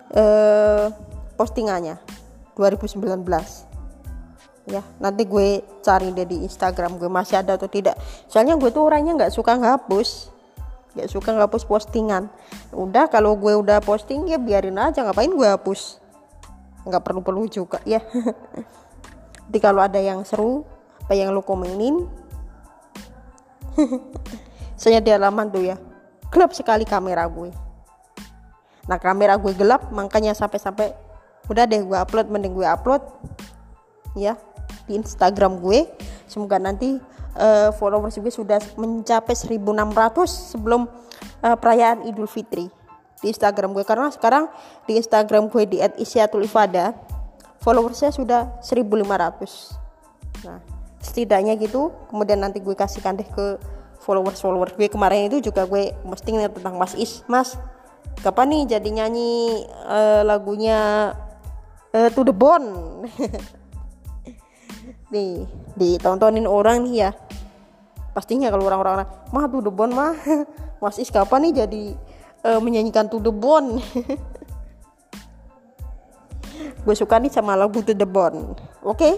eh 0.09 0.89
postingannya 1.37 2.01
2019 2.57 3.05
ya 4.69 4.81
nanti 5.01 5.23
gue 5.25 5.65
cari 5.81 6.13
deh 6.13 6.25
di 6.25 6.45
Instagram 6.45 6.97
gue 6.97 7.09
masih 7.09 7.41
ada 7.41 7.57
atau 7.57 7.69
tidak. 7.69 7.97
Soalnya 8.25 8.57
gue 8.57 8.69
tuh 8.73 8.85
orangnya 8.89 9.13
nggak 9.17 9.33
suka 9.33 9.57
ngapus 9.57 10.38
nggak 10.97 11.09
suka 11.09 11.35
ngapus 11.35 11.65
postingan. 11.69 12.31
Udah 12.73 13.09
kalau 13.09 13.37
gue 13.37 13.53
udah 13.53 13.81
posting 13.81 14.29
ya 14.29 14.41
biarin 14.41 14.77
aja. 14.77 15.05
Ngapain 15.05 15.29
gue 15.29 15.47
hapus? 15.47 16.01
Nggak 16.85 17.03
perlu 17.05 17.21
perlu 17.21 17.45
juga 17.45 17.77
ya. 17.85 18.01
Jadi 19.49 19.59
kalau 19.61 19.81
ada 19.81 19.97
yang 19.97 20.21
seru 20.21 20.65
apa 21.09 21.17
yang 21.17 21.33
lo 21.33 21.41
komenin 21.41 22.05
saya 24.77 25.01
di 25.05 25.09
halaman 25.09 25.49
tuh 25.49 25.65
ya 25.65 25.81
gelap 26.29 26.53
sekali 26.53 26.85
kamera 26.85 27.25
gue. 27.25 27.49
Nah 28.85 28.97
kamera 29.01 29.33
gue 29.41 29.53
gelap 29.57 29.89
makanya 29.89 30.37
sampai-sampai 30.37 30.93
udah 31.49 31.65
deh 31.65 31.81
gue 31.81 31.97
upload 31.97 32.29
mending 32.29 32.53
gue 32.53 32.67
upload 32.69 33.01
ya 34.13 34.37
di 34.85 35.01
Instagram 35.01 35.57
gue. 35.57 35.89
Semoga 36.29 36.61
nanti 36.61 37.01
uh, 37.35 37.69
followers 37.75 38.17
gue 38.17 38.33
sudah 38.33 38.57
mencapai 38.79 39.35
1600 39.35 39.67
sebelum 40.25 40.87
uh, 41.43 41.57
perayaan 41.57 42.07
Idul 42.07 42.29
Fitri 42.29 42.71
di 43.19 43.27
Instagram 43.29 43.75
gue. 43.75 43.83
Karena 43.83 44.09
sekarang 44.09 44.47
di 44.87 44.95
Instagram 44.97 45.51
gue 45.51 45.63
di 45.67 45.77
@isyatul_ifada 45.81 46.95
followersnya 47.59 48.15
sudah 48.15 48.55
1500 48.63 49.75
nah 50.39 50.63
setidaknya 51.03 51.59
gitu 51.59 51.91
kemudian 52.07 52.39
nanti 52.39 52.63
gue 52.63 52.71
kasihkan 52.71 53.19
deh 53.19 53.27
ke 53.27 53.59
followers 53.99 54.39
followers 54.39 54.73
gue. 54.79 54.87
Kemarin 54.87 55.27
itu 55.27 55.51
juga 55.51 55.67
gue 55.67 55.91
mesti 56.07 56.31
tentang 56.31 56.79
Mas 56.79 56.95
Is. 56.95 57.21
Mas 57.27 57.59
kapan 58.23 58.51
nih 58.51 58.79
jadi 58.79 58.89
nyanyi 59.03 59.63
uh, 59.87 60.23
lagunya 60.23 61.11
uh, 61.93 62.09
To 62.15 62.21
The 62.23 62.35
Bone 62.35 62.69
nih 65.09 65.45
ditontonin 65.77 66.45
orang 66.45 66.85
nih 66.85 67.09
ya. 67.09 67.11
Pastinya 68.13 68.49
kalau 68.49 68.65
orang-orang 68.65 69.05
mah 69.29 69.45
To 69.49 69.61
The 69.61 69.73
Bone 69.73 69.93
mah. 69.93 70.13
Mas 70.81 70.95
Is 70.95 71.11
kapan 71.11 71.49
nih 71.49 71.65
jadi 71.65 71.83
uh, 72.47 72.59
menyanyikan 72.63 73.11
To 73.11 73.19
The 73.19 73.33
Bone? 73.33 73.79
Gue 76.85 76.95
suka 76.95 77.19
nih 77.19 77.31
sama 77.31 77.59
lagu 77.59 77.83
To 77.83 77.91
The 77.91 78.07
Bone. 78.07 78.55
Oke? 78.85 78.95
Okay? 78.95 79.13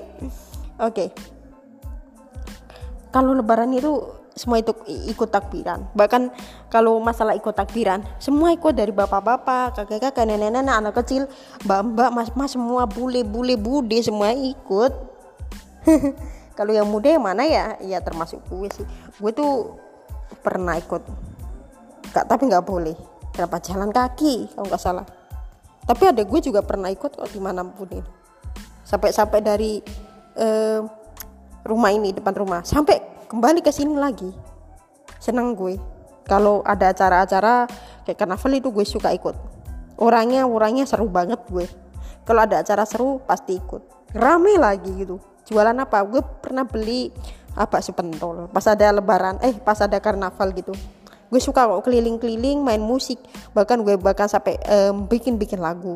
oke. 0.82 0.92
Okay. 0.92 1.10
kalau 3.12 3.36
lebaran 3.36 3.76
itu 3.76 3.92
semua 4.32 4.64
itu 4.64 4.72
ikut 4.88 5.28
takbiran. 5.28 5.92
Bahkan 5.92 6.32
kalau 6.72 6.96
masalah 7.04 7.36
ikut 7.36 7.52
takbiran 7.52 8.00
semua 8.18 8.56
ikut 8.56 8.72
dari 8.72 8.96
bapak-bapak 8.96 9.76
kakek-kakek 9.76 10.24
nenek-nenek 10.24 10.72
anak 10.72 10.96
kecil 11.04 11.28
mbak-mbak 11.68 12.10
mas-mas 12.16 12.56
semua 12.56 12.88
bule-bule 12.88 13.60
bude 13.60 14.00
semua 14.00 14.32
ikut 14.32 15.11
kalau 16.58 16.72
yang 16.72 16.88
muda 16.88 17.10
yang 17.10 17.24
mana 17.24 17.44
ya? 17.46 17.78
Ya 17.82 18.00
termasuk 18.02 18.41
gue 18.50 18.70
sih. 18.74 18.86
Gue 19.17 19.32
tuh 19.34 19.78
pernah 20.41 20.78
ikut. 20.78 21.02
Gak 22.12 22.26
tapi 22.28 22.50
nggak 22.50 22.65
boleh. 22.65 22.96
Kenapa? 23.32 23.63
Jalan 23.63 23.89
kaki 23.89 24.52
kalau 24.54 24.67
nggak 24.67 24.82
salah. 24.82 25.06
Tapi 25.82 26.04
ada 26.13 26.22
gue 26.22 26.39
juga 26.39 26.62
pernah 26.62 26.91
ikut 26.94 27.17
kok 27.17 27.30
di 27.32 27.41
mana 27.41 27.65
pun 27.65 27.89
ini. 27.89 28.04
Sampai-sampai 28.86 29.39
dari 29.39 29.82
uh, 30.38 30.84
rumah 31.65 31.91
ini 31.96 32.13
depan 32.13 32.36
rumah. 32.36 32.62
Sampai 32.62 33.02
kembali 33.32 33.63
ke 33.63 33.72
sini 33.74 33.96
lagi. 33.98 34.30
Senang 35.17 35.58
gue. 35.58 35.80
Kalau 36.28 36.62
ada 36.62 36.94
acara-acara 36.94 37.65
kayak 38.06 38.17
karnaval 38.20 38.54
itu 38.54 38.70
gue 38.70 38.86
suka 38.86 39.10
ikut. 39.15 39.34
Orangnya 39.98 40.46
orangnya 40.46 40.86
seru 40.86 41.10
banget 41.10 41.41
gue. 41.50 41.65
Kalau 42.28 42.46
ada 42.46 42.62
acara 42.62 42.86
seru 42.86 43.17
pasti 43.26 43.58
ikut. 43.58 44.13
Rame 44.13 44.60
lagi 44.60 44.91
gitu 44.91 45.31
jualan 45.52 45.76
apa? 45.76 46.00
Gue 46.08 46.24
pernah 46.24 46.64
beli 46.64 47.12
apa 47.52 47.84
sepentol. 47.84 48.48
Pas 48.48 48.64
ada 48.72 48.96
lebaran 48.96 49.36
eh 49.44 49.52
pas 49.60 49.76
ada 49.84 50.00
karnaval 50.00 50.56
gitu. 50.56 50.72
Gue 51.28 51.40
suka 51.44 51.68
kok 51.68 51.84
keliling-keliling 51.84 52.64
main 52.64 52.80
musik. 52.80 53.20
Bahkan 53.52 53.84
gue 53.84 54.00
bahkan 54.00 54.32
sampai 54.32 54.56
um, 54.72 55.04
bikin 55.12 55.36
bikin 55.36 55.60
lagu. 55.60 55.92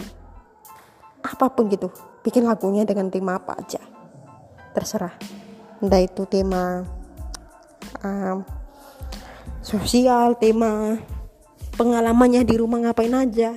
Apa 1.23 1.47
pun 1.49 1.71
gitu 1.71 1.87
bikin 2.21 2.43
lagunya 2.43 2.83
dengan 2.83 3.07
tema 3.07 3.39
apa 3.39 3.55
aja. 3.55 3.79
Terserah. 4.75 5.15
Entah 5.79 6.03
itu 6.03 6.27
tema 6.27 6.83
um, 8.03 8.43
sosial 9.63 10.35
tema 10.35 10.99
pengalamannya 11.79 12.43
di 12.43 12.55
rumah 12.59 12.83
ngapain 12.83 13.15
aja. 13.15 13.55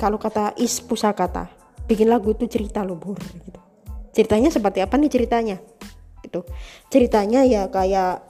Kalau 0.00 0.18
kata 0.18 0.56
is 0.58 0.80
pusakata 0.80 1.60
bikin 1.90 2.06
lagu 2.06 2.30
itu 2.30 2.46
cerita 2.46 2.86
loh 2.86 2.94
bur 2.94 3.18
gitu 3.18 3.59
ceritanya 4.10 4.50
seperti 4.50 4.82
apa 4.82 4.94
nih 4.98 5.10
ceritanya? 5.10 5.56
Gitu. 6.20 6.44
Ceritanya 6.90 7.46
ya 7.46 7.66
kayak 7.70 8.22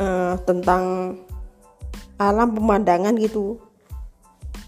uh, 0.00 0.34
tentang 0.44 1.16
alam 2.20 2.52
pemandangan 2.52 3.16
gitu. 3.16 3.60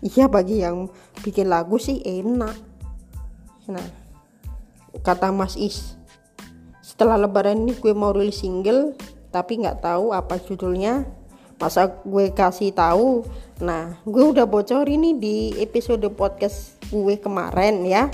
Iya 0.03 0.27
bagi 0.27 0.65
yang 0.65 0.91
bikin 1.23 1.47
lagu 1.53 1.79
sih 1.79 2.03
enak. 2.03 2.57
Nah 3.71 3.87
kata 5.05 5.31
Mas 5.31 5.55
Is 5.57 5.95
setelah 6.83 7.17
lebaran 7.17 7.65
ini 7.65 7.73
gue 7.79 7.97
mau 7.97 8.13
rilis 8.13 8.45
single 8.45 8.93
tapi 9.33 9.63
nggak 9.63 9.85
tahu 9.85 10.13
apa 10.13 10.41
judulnya. 10.43 11.07
Masa 11.63 11.87
gue 12.03 12.35
kasih 12.35 12.75
tahu? 12.75 13.23
Nah 13.63 13.95
gue 14.03 14.25
udah 14.35 14.49
bocor 14.49 14.89
ini 14.91 15.15
di 15.15 15.55
episode 15.63 16.03
podcast 16.19 16.83
gue 16.91 17.15
kemarin 17.23 17.87
ya 17.87 18.11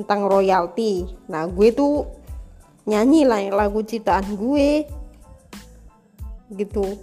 tentang 0.00 0.24
royalti. 0.24 1.04
Nah 1.28 1.44
gue 1.44 1.68
tuh 1.76 2.08
nyanyi 2.88 3.28
lah 3.28 3.44
lagu 3.52 3.84
ciptaan 3.84 4.24
gue. 4.32 4.88
Gitu. 6.56 6.96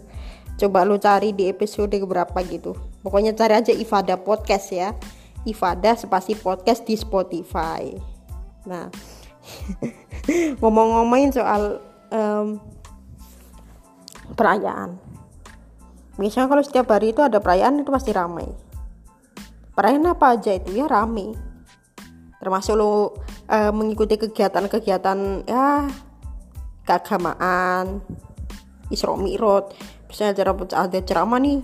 Coba 0.58 0.82
lo 0.82 0.98
cari 0.98 1.38
di 1.38 1.46
episode 1.46 1.94
berapa 2.02 2.36
gitu. 2.50 2.74
Pokoknya 3.06 3.38
cari 3.38 3.54
aja 3.62 3.70
Ifada 3.70 4.18
podcast 4.18 4.74
ya. 4.74 4.98
Ifada 5.46 5.94
spasi 5.94 6.34
podcast 6.34 6.84
di 6.90 6.98
Spotify. 6.98 7.94
Nah 8.66 8.90
ngomong-ngomongin 10.60 11.32
soal 11.32 11.80
um, 12.10 12.58
perayaan. 14.34 14.98
Biasanya 16.18 16.50
kalau 16.50 16.66
setiap 16.66 16.90
hari 16.90 17.14
itu 17.14 17.22
ada 17.22 17.38
perayaan 17.38 17.86
itu 17.86 17.94
pasti 17.94 18.10
ramai. 18.10 18.50
Perayaan 19.78 20.10
apa 20.10 20.34
aja 20.34 20.58
itu? 20.58 20.74
Ya 20.74 20.90
ramai 20.90 21.47
termasuk 22.38 22.78
lo 22.78 22.89
uh, 22.89 23.71
mengikuti 23.73 24.17
kegiatan-kegiatan 24.17 25.50
ya 25.50 25.89
keagamaan. 26.88 28.02
Isra 28.88 29.19
Mi'raj 29.19 29.76
misalnya 30.08 30.34
cara 30.39 30.52
ada 30.56 31.00
ceramah 31.04 31.39
nih. 31.43 31.60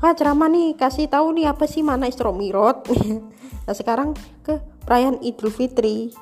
Ah 0.00 0.14
ceramah 0.14 0.48
nih 0.48 0.78
kasih 0.78 1.10
tahu 1.10 1.34
nih 1.34 1.50
apa 1.50 1.66
sih 1.66 1.82
mana 1.82 2.06
Isra 2.06 2.30
Mi'raj 2.30 2.86
nah 3.66 3.74
sekarang 3.74 4.14
ke 4.46 4.62
perayaan 4.86 5.18
Idul 5.20 5.50
Fitri. 5.50 6.14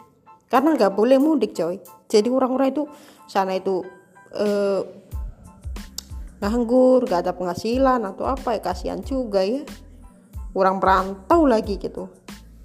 Karena 0.48 0.72
nggak 0.72 0.96
boleh 0.96 1.20
mudik 1.20 1.52
coy. 1.52 1.76
Jadi 2.08 2.32
orang-orang 2.32 2.72
itu 2.72 2.88
sana 3.28 3.52
itu 3.52 3.84
eh, 4.32 4.80
nganggur 6.40 7.04
gak 7.04 7.28
ada 7.28 7.32
penghasilan 7.36 8.00
atau 8.08 8.24
apa 8.24 8.56
ya 8.56 8.60
kasihan 8.64 9.04
juga 9.04 9.44
ya. 9.44 9.60
Orang 10.56 10.80
perantau 10.80 11.44
lagi 11.44 11.76
gitu. 11.76 12.08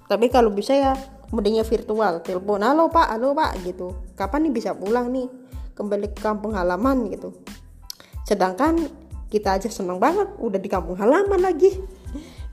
Tapi 0.08 0.32
kalau 0.32 0.48
bisa 0.48 0.72
ya 0.72 0.96
mendingnya 1.32 1.64
virtual 1.64 2.20
telepon 2.20 2.60
halo 2.60 2.90
pak 2.92 3.08
halo 3.14 3.32
pak 3.32 3.56
gitu. 3.64 3.94
Kapan 4.18 4.48
nih 4.48 4.52
bisa 4.52 4.70
pulang 4.76 5.08
nih? 5.14 5.30
Kembali 5.72 6.12
ke 6.12 6.20
kampung 6.20 6.52
halaman 6.52 7.08
gitu. 7.08 7.32
Sedangkan 8.28 8.78
kita 9.32 9.56
aja 9.58 9.68
seneng 9.70 9.98
banget 9.98 10.28
udah 10.38 10.60
di 10.60 10.68
kampung 10.68 10.98
halaman 10.98 11.40
lagi. 11.40 11.70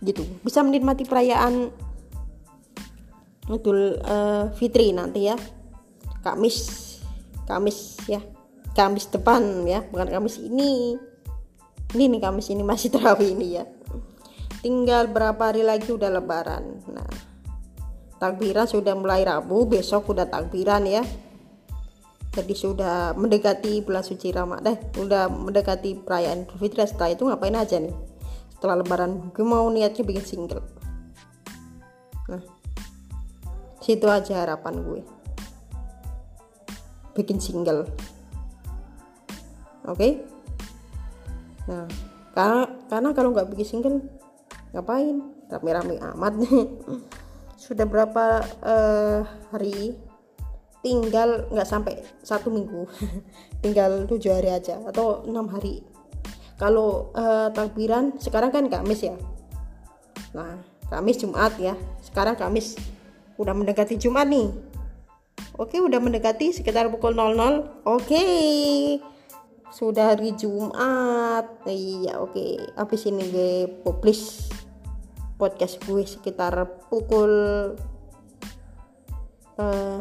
Gitu 0.02 0.26
bisa 0.42 0.66
menikmati 0.66 1.06
perayaan 1.06 1.70
Idul 3.54 4.02
uh, 4.02 4.50
Fitri 4.58 4.90
nanti 4.90 5.30
ya. 5.30 5.38
Kamis 6.26 6.58
Kamis 7.46 8.02
ya. 8.10 8.22
Kamis 8.74 9.12
depan 9.14 9.68
ya 9.70 9.86
bukan 9.86 10.10
Kamis 10.10 10.42
ini. 10.42 10.98
Ini 11.92 12.04
nih 12.08 12.22
Kamis 12.24 12.50
ini 12.50 12.66
masih 12.66 12.90
terawih 12.94 13.38
ini 13.38 13.62
ya. 13.62 13.66
Tinggal 14.66 15.10
berapa 15.14 15.54
hari 15.54 15.62
lagi 15.62 15.94
udah 15.94 16.10
lebaran. 16.10 16.82
Nah 16.90 17.31
takbiran 18.22 18.70
sudah 18.70 18.94
mulai 18.94 19.26
Rabu 19.26 19.66
besok 19.66 20.14
udah 20.14 20.30
takbiran 20.30 20.86
ya. 20.86 21.02
Jadi 22.32 22.54
sudah 22.56 23.12
mendekati 23.18 23.84
bulan 23.84 24.06
suci 24.06 24.32
Ramadan 24.32 24.78
udah 24.96 25.28
mendekati 25.28 26.00
perayaan 26.00 26.46
Idul 26.48 26.62
Fitri. 26.62 26.86
Setelah 26.86 27.12
itu 27.12 27.28
ngapain 27.28 27.58
aja 27.58 27.82
nih? 27.82 27.92
Setelah 28.56 28.80
lebaran 28.80 29.34
gue 29.34 29.44
mau 29.44 29.66
niatnya 29.68 30.06
bikin 30.06 30.24
single. 30.24 30.64
Nah 32.30 32.46
situ 33.82 34.06
aja 34.06 34.46
harapan 34.46 34.80
gue. 34.86 35.02
Bikin 37.18 37.42
single. 37.42 37.90
Oke? 39.90 39.98
Okay? 39.98 40.14
nah 41.62 41.86
karena 42.34 42.62
karena 42.90 43.10
kalau 43.18 43.30
nggak 43.34 43.50
bikin 43.50 43.68
single 43.68 43.98
ngapain? 44.72 45.20
Rame-rame 45.52 46.00
amat 46.00 46.34
sudah 47.62 47.86
berapa 47.86 48.42
uh, 48.66 49.22
hari? 49.54 49.94
Tinggal 50.82 51.46
nggak 51.54 51.70
sampai 51.70 52.02
satu 52.26 52.50
minggu. 52.50 52.90
Tinggal 53.62 54.10
tujuh 54.10 54.34
hari 54.34 54.50
aja 54.50 54.82
atau 54.82 55.22
enam 55.30 55.46
hari. 55.54 55.86
Kalau 56.58 57.14
uh, 57.14 57.54
takbiran 57.54 58.18
sekarang 58.18 58.50
kan 58.50 58.66
Kamis 58.66 59.06
ya? 59.06 59.14
Nah 60.34 60.58
Kamis 60.90 61.22
Jumat 61.22 61.54
ya. 61.62 61.78
Sekarang 62.02 62.34
Kamis. 62.34 62.82
Udah 63.38 63.54
mendekati 63.54 63.94
Jumat 64.02 64.26
nih. 64.26 64.50
Oke 65.62 65.78
udah 65.78 66.02
mendekati 66.02 66.50
sekitar 66.50 66.90
pukul 66.90 67.14
00 67.14 67.86
oke. 67.86 68.26
Sudah 69.70 70.18
hari 70.18 70.34
Jumat. 70.34 71.46
Iya 71.70 72.26
oke. 72.26 72.74
Habis 72.74 73.06
ini 73.06 73.22
gue 73.30 73.54
publish 73.86 74.50
podcast 75.42 75.82
gue 75.82 76.06
sekitar 76.06 76.54
pukul 76.86 77.34
uh, 79.58 80.00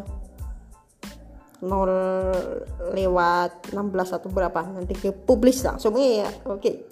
0 1.61 2.93
lewat 2.93 3.73
16 3.73 4.17
atau 4.21 4.29
berapa. 4.29 4.61
Nanti 4.69 4.93
ke 4.93 5.09
publis 5.09 5.65
langsung 5.65 5.97
ya 5.97 6.29
oke. 6.45 6.61
Okay. 6.61 6.75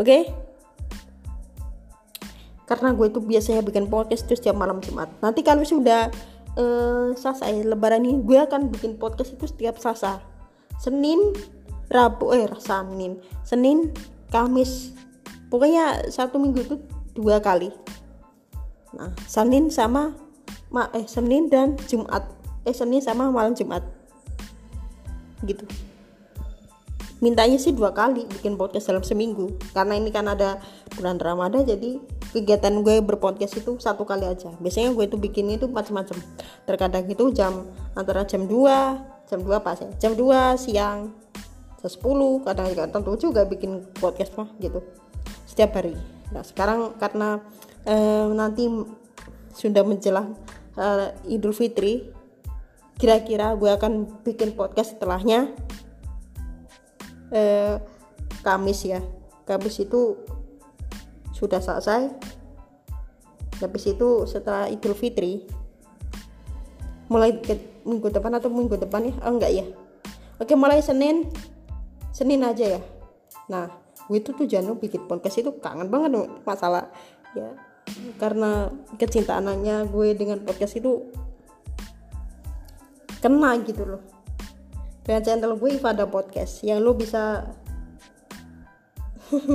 Okay? 0.00 0.22
karena 2.66 2.90
gue 2.92 3.06
itu 3.06 3.22
biasanya 3.22 3.62
bikin 3.62 3.86
podcast 3.86 4.26
terus 4.26 4.42
setiap 4.42 4.58
malam 4.58 4.82
Jumat. 4.82 5.06
Nanti 5.22 5.46
kalau 5.46 5.62
sudah 5.62 6.10
uh, 6.58 7.14
Selasa 7.14 7.46
ya 7.46 7.62
lebaran 7.62 8.02
ini 8.02 8.18
gue 8.26 8.38
akan 8.42 8.74
bikin 8.74 8.98
podcast 8.98 9.38
itu 9.38 9.46
setiap 9.46 9.78
Selasa. 9.78 10.18
Senin 10.82 11.32
Rabu 11.86 12.34
eh 12.34 12.50
Senin. 12.58 13.22
Senin 13.46 13.94
Kamis 14.34 14.90
pokoknya 15.48 16.10
satu 16.10 16.36
minggu 16.40 16.60
itu 16.62 16.76
dua 17.16 17.40
kali. 17.40 17.72
Nah 18.96 19.12
Senin 19.24 19.72
sama 19.72 20.14
ma 20.70 20.90
eh 20.92 21.06
Senin 21.06 21.48
dan 21.48 21.78
Jumat. 21.86 22.26
Eh 22.66 22.74
Senin 22.74 23.00
sama 23.00 23.30
malam 23.30 23.54
Jumat. 23.54 23.82
Gitu. 25.44 25.64
Mintanya 27.16 27.56
sih 27.56 27.72
dua 27.72 27.96
kali 27.96 28.28
bikin 28.28 28.60
podcast 28.60 28.92
dalam 28.92 29.00
seminggu. 29.00 29.56
Karena 29.72 29.96
ini 29.96 30.12
kan 30.12 30.28
ada 30.28 30.60
bulan 30.92 31.16
Ramadan 31.16 31.64
jadi 31.64 31.96
kegiatan 32.36 32.84
gue 32.84 33.00
berpodcast 33.00 33.56
itu 33.64 33.80
satu 33.80 34.04
kali 34.04 34.28
aja. 34.28 34.52
Biasanya 34.60 34.92
gue 34.92 35.04
itu 35.08 35.16
bikin 35.16 35.48
itu 35.48 35.64
macam-macam. 35.64 36.20
Terkadang 36.68 37.08
itu 37.08 37.32
jam 37.32 37.64
antara 37.96 38.28
jam 38.28 38.44
2 38.44 39.32
jam 39.32 39.38
2 39.40 39.64
pas 39.64 39.80
ya. 39.80 39.88
Jam 39.96 40.12
2 40.12 40.60
siang 40.60 41.08
jam 41.80 41.88
10 41.88 42.44
kadang 42.44 42.66
juga. 42.68 42.84
Tentu 42.92 43.12
juga 43.16 43.48
bikin 43.48 43.80
podcast 43.96 44.36
mah 44.36 44.52
gitu 44.60 44.84
setiap 45.56 45.80
hari. 45.80 45.96
Nah 46.36 46.44
sekarang 46.44 47.00
karena 47.00 47.40
eh, 47.88 48.28
nanti 48.28 48.68
sudah 49.56 49.88
menjelang 49.88 50.36
eh, 50.76 51.32
Idul 51.32 51.56
Fitri 51.56 52.12
kira-kira 53.00 53.56
gue 53.56 53.72
akan 53.72 54.20
bikin 54.20 54.52
podcast 54.52 54.92
setelahnya 54.92 55.56
eh, 57.32 57.80
Kamis 58.44 58.84
ya. 58.84 59.00
Kamis 59.48 59.80
itu 59.80 60.20
sudah 61.32 61.64
selesai. 61.64 62.12
Habis 63.56 63.96
itu 63.96 64.28
setelah 64.28 64.68
Idul 64.68 64.92
Fitri 64.92 65.40
mulai 67.08 67.40
ke 67.40 67.80
minggu 67.88 68.12
depan 68.12 68.36
atau 68.36 68.52
minggu 68.52 68.76
depan 68.76 69.08
ya? 69.08 69.14
Oh 69.24 69.32
enggak 69.32 69.56
ya? 69.56 69.64
Oke 70.36 70.52
mulai 70.52 70.84
Senin. 70.84 71.32
Senin 72.12 72.44
aja 72.44 72.76
ya? 72.76 72.80
Nah 73.48 73.85
gue 74.06 74.18
itu 74.22 74.30
tuh 74.30 74.46
jangan 74.46 74.78
bikin 74.78 75.04
podcast 75.10 75.42
itu 75.42 75.50
kangen 75.58 75.90
banget 75.90 76.30
masalah 76.46 76.90
ya 77.34 77.50
karena 78.18 78.70
kecintaannya 78.98 79.86
gue 79.90 80.08
dengan 80.18 80.42
podcast 80.42 80.78
itu 80.78 81.06
kena 83.22 83.58
gitu 83.62 83.82
loh. 83.86 84.02
Dengan 85.06 85.22
channel 85.22 85.54
gue 85.54 85.78
Ifada 85.78 86.06
Podcast 86.10 86.66
yang 86.66 86.82
lo 86.82 86.98
bisa 86.98 87.46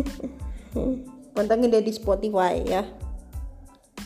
pantengin 1.36 1.72
di 1.72 1.92
Spotify 1.92 2.64
ya. 2.64 2.84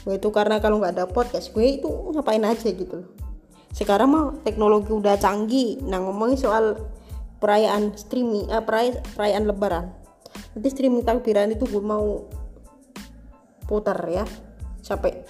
Gue 0.06 0.18
itu 0.18 0.30
karena 0.34 0.58
kalau 0.62 0.82
nggak 0.82 0.94
ada 0.98 1.06
podcast 1.06 1.54
gue 1.54 1.82
itu 1.82 1.90
ngapain 2.14 2.42
aja 2.42 2.70
gitu 2.70 3.06
loh. 3.06 3.10
Sekarang 3.74 4.10
mah 4.10 4.26
teknologi 4.42 4.90
udah 4.90 5.18
canggih. 5.22 5.82
Nah 5.86 6.02
ngomongin 6.02 6.38
soal 6.38 6.82
perayaan 7.38 7.94
streaming 7.94 8.50
eh, 8.50 8.64
perayaan, 8.64 9.02
perayaan 9.14 9.46
lebaran 9.46 10.05
nanti 10.56 10.72
streaming 10.72 11.04
takbiran 11.04 11.52
itu 11.52 11.68
gue 11.68 11.84
mau 11.84 12.24
putar 13.68 14.00
ya. 14.08 14.24
Sampai 14.80 15.28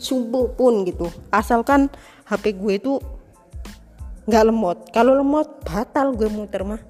subuh 0.00 0.50
pun 0.56 0.88
gitu. 0.88 1.12
Asalkan 1.28 1.92
HP 2.26 2.56
gue 2.56 2.74
itu 2.80 2.92
nggak 4.26 4.44
lemot. 4.48 4.78
Kalau 4.90 5.12
lemot 5.12 5.60
batal 5.62 6.16
gue 6.16 6.32
muter 6.32 6.64
mah. 6.64 6.80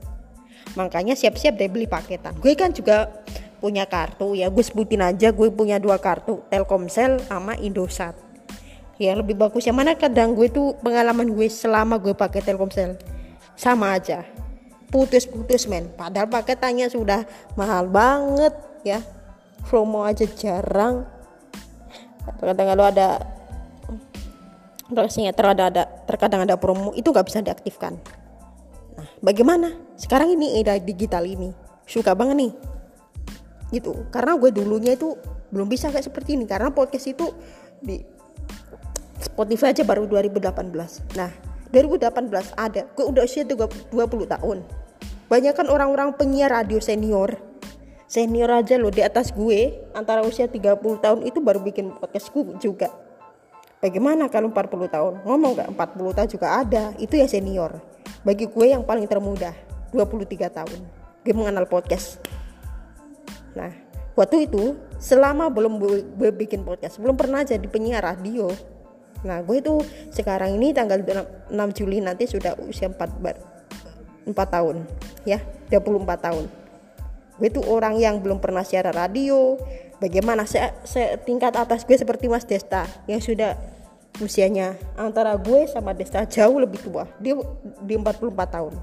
Makanya 0.79 1.19
siap-siap 1.19 1.59
deh 1.59 1.69
beli 1.69 1.91
paketan. 1.91 2.39
Gue 2.39 2.55
kan 2.55 2.71
juga 2.71 3.11
punya 3.59 3.85
kartu 3.85 4.39
ya. 4.39 4.49
Gue 4.49 4.63
sebutin 4.63 5.03
aja 5.03 5.35
gue 5.35 5.49
punya 5.51 5.83
dua 5.83 5.99
kartu. 5.99 6.41
Telkomsel 6.49 7.19
sama 7.27 7.59
Indosat. 7.59 8.15
Ya 8.97 9.19
lebih 9.19 9.35
bagus. 9.35 9.67
Yang 9.67 9.77
mana 9.77 9.93
kadang 9.99 10.39
gue 10.39 10.47
tuh 10.47 10.79
pengalaman 10.79 11.27
gue 11.35 11.51
selama 11.51 11.99
gue 11.99 12.15
pakai 12.15 12.41
Telkomsel. 12.47 12.95
Sama 13.59 13.99
aja 13.99 14.42
putus-putus 14.93 15.65
men. 15.73 15.89
Padahal 15.97 16.29
paketannya 16.29 16.93
sudah 16.93 17.25
mahal 17.57 17.89
banget 17.89 18.53
ya. 18.85 19.01
Promo 19.65 20.05
aja 20.05 20.29
jarang. 20.29 21.09
Terkadang 22.39 22.69
kalau 22.77 22.85
ada 22.85 23.09
terkadang 25.33 25.67
ada 25.73 25.83
terkadang 26.05 26.41
ada 26.45 26.55
promo 26.61 26.93
itu 26.93 27.09
nggak 27.09 27.25
bisa 27.25 27.41
diaktifkan. 27.41 27.97
Nah 29.01 29.09
bagaimana? 29.25 29.73
Sekarang 29.97 30.29
ini 30.29 30.61
era 30.61 30.77
digital 30.77 31.25
ini. 31.25 31.49
Suka 31.89 32.13
banget 32.13 32.37
nih. 32.37 32.53
Gitu. 33.73 33.97
Karena 34.13 34.37
gue 34.37 34.53
dulunya 34.53 34.93
itu 34.93 35.17
belum 35.49 35.73
bisa 35.73 35.89
kayak 35.89 36.05
seperti 36.05 36.37
ini. 36.37 36.45
Karena 36.45 36.69
podcast 36.69 37.09
itu 37.09 37.33
di 37.81 37.97
Spotify 39.25 39.73
aja 39.73 39.87
baru 39.87 40.05
2018 40.05 41.17
nah 41.17 41.31
2018 41.73 42.53
ada. 42.53 42.85
Gue 42.93 43.09
udah 43.09 43.25
usia 43.25 43.49
20 43.49 43.89
tahun 44.29 44.82
banyak 45.33 45.57
kan 45.57 45.65
orang-orang 45.73 46.13
penyiar 46.13 46.53
radio 46.53 46.77
senior. 46.77 47.41
Senior 48.05 48.53
aja 48.53 48.77
loh 48.77 48.93
di 48.93 49.01
atas 49.01 49.33
gue 49.33 49.81
antara 49.97 50.21
usia 50.21 50.45
30 50.45 50.77
tahun 51.01 51.25
itu 51.25 51.41
baru 51.41 51.65
bikin 51.65 51.97
podcastku 51.97 52.61
juga. 52.61 52.93
Bagaimana 53.81 54.29
kalau 54.29 54.53
40 54.53 54.93
tahun? 54.93 55.15
Ngomong 55.25 55.57
gak 55.57 55.69
40 55.73 56.17
tahun 56.21 56.29
juga 56.29 56.49
ada. 56.61 56.93
Itu 57.01 57.17
ya 57.17 57.25
senior. 57.25 57.81
Bagi 58.21 58.45
gue 58.45 58.77
yang 58.77 58.85
paling 58.85 59.09
termuda 59.09 59.57
23 59.97 60.53
tahun. 60.53 60.81
Gue 61.25 61.33
mengenal 61.33 61.65
podcast. 61.65 62.21
Nah, 63.57 63.73
waktu 64.13 64.45
itu 64.53 64.77
selama 65.01 65.49
belum 65.49 65.81
gue 66.13 66.31
bikin 66.37 66.61
podcast, 66.61 67.01
belum 67.01 67.17
pernah 67.17 67.41
jadi 67.41 67.65
penyiar 67.65 68.05
radio. 68.05 68.53
Nah, 69.25 69.41
gue 69.41 69.65
itu 69.65 69.81
sekarang 70.13 70.61
ini 70.61 70.77
tanggal 70.77 71.01
6 71.01 71.49
Juli 71.73 72.05
nanti 72.05 72.29
sudah 72.29 72.53
usia 72.69 72.93
4 72.93 73.01
4 74.25 74.35
tahun, 74.35 74.87
ya, 75.27 75.43
24 75.71 76.07
tahun. 76.19 76.45
Gue 77.41 77.49
itu 77.49 77.61
orang 77.65 77.99
yang 77.99 78.21
belum 78.23 78.39
pernah 78.39 78.63
siaran 78.63 78.95
radio. 78.95 79.59
Bagaimana 79.99 80.47
saya, 80.47 80.75
saya 80.83 81.15
tingkat 81.19 81.55
atas 81.55 81.87
gue 81.87 81.95
seperti 81.95 82.27
Mas 82.27 82.43
Desta 82.43 82.87
yang 83.07 83.23
sudah 83.23 83.55
usianya 84.19 84.75
antara 84.99 85.39
gue 85.39 85.67
sama 85.71 85.95
Desta 85.95 86.27
jauh 86.27 86.59
lebih 86.59 86.83
tua. 86.83 87.07
Dia 87.23 87.39
di 87.83 87.95
44 87.95 88.29
tahun. 88.51 88.75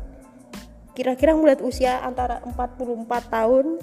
Kira-kira 0.96 1.36
melihat 1.36 1.64
usia 1.64 2.04
antara 2.04 2.44
44 2.44 3.08
tahun 3.32 3.80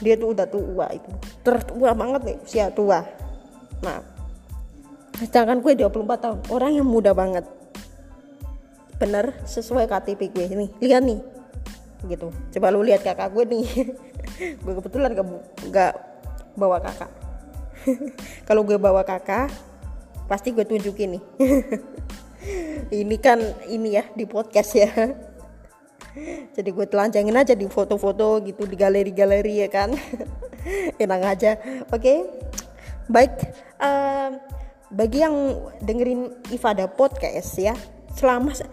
dia 0.00 0.14
tuh 0.16 0.36
udah 0.36 0.46
tua 0.48 0.86
itu 0.92 1.10
tertua 1.40 1.90
banget 1.96 2.20
nih 2.32 2.36
usia 2.44 2.66
tua 2.72 3.04
nah 3.80 4.00
sedangkan 5.16 5.64
gue 5.64 5.72
24 5.72 6.24
tahun 6.24 6.38
orang 6.52 6.70
yang 6.76 6.86
muda 6.88 7.16
banget 7.16 7.44
bener 8.96 9.36
sesuai 9.44 9.88
KTP 9.88 10.32
gue. 10.32 10.44
Nih 10.52 10.70
lihat 10.80 11.02
nih. 11.04 11.20
Gitu. 12.06 12.28
Coba 12.30 12.72
lu 12.72 12.84
lihat 12.84 13.02
kakak 13.02 13.32
gue 13.32 13.44
nih. 13.44 13.66
Gue 14.66 14.74
kebetulan 14.82 15.16
gak, 15.16 15.26
gak 15.70 15.94
bawa 16.58 16.82
kakak. 16.82 17.08
Kalau 18.48 18.66
gue 18.66 18.76
bawa 18.76 19.06
kakak 19.06 19.48
pasti 20.26 20.50
gue 20.50 20.66
tunjukin 20.66 21.16
nih. 21.16 21.22
Ini 23.06 23.16
kan 23.18 23.42
ini 23.66 23.98
ya 23.98 24.06
di 24.14 24.22
podcast 24.22 24.78
ya. 24.78 24.90
Jadi 26.54 26.70
gue 26.70 26.86
telanjangin 26.86 27.34
aja 27.34 27.58
di 27.58 27.66
foto-foto 27.66 28.38
gitu 28.46 28.62
di 28.62 28.78
galeri-galeri 28.78 29.66
ya 29.66 29.68
kan. 29.72 29.90
Enak 31.02 31.20
aja. 31.26 31.58
Oke? 31.90 31.98
Okay? 31.98 32.18
baik. 33.10 33.34
Uh, 33.82 34.38
bagi 34.94 35.22
yang 35.22 35.34
dengerin 35.82 36.30
Ifada 36.54 36.86
podcast 36.86 37.58
ya 37.58 37.74
selama 38.14 38.54
se 38.54 38.64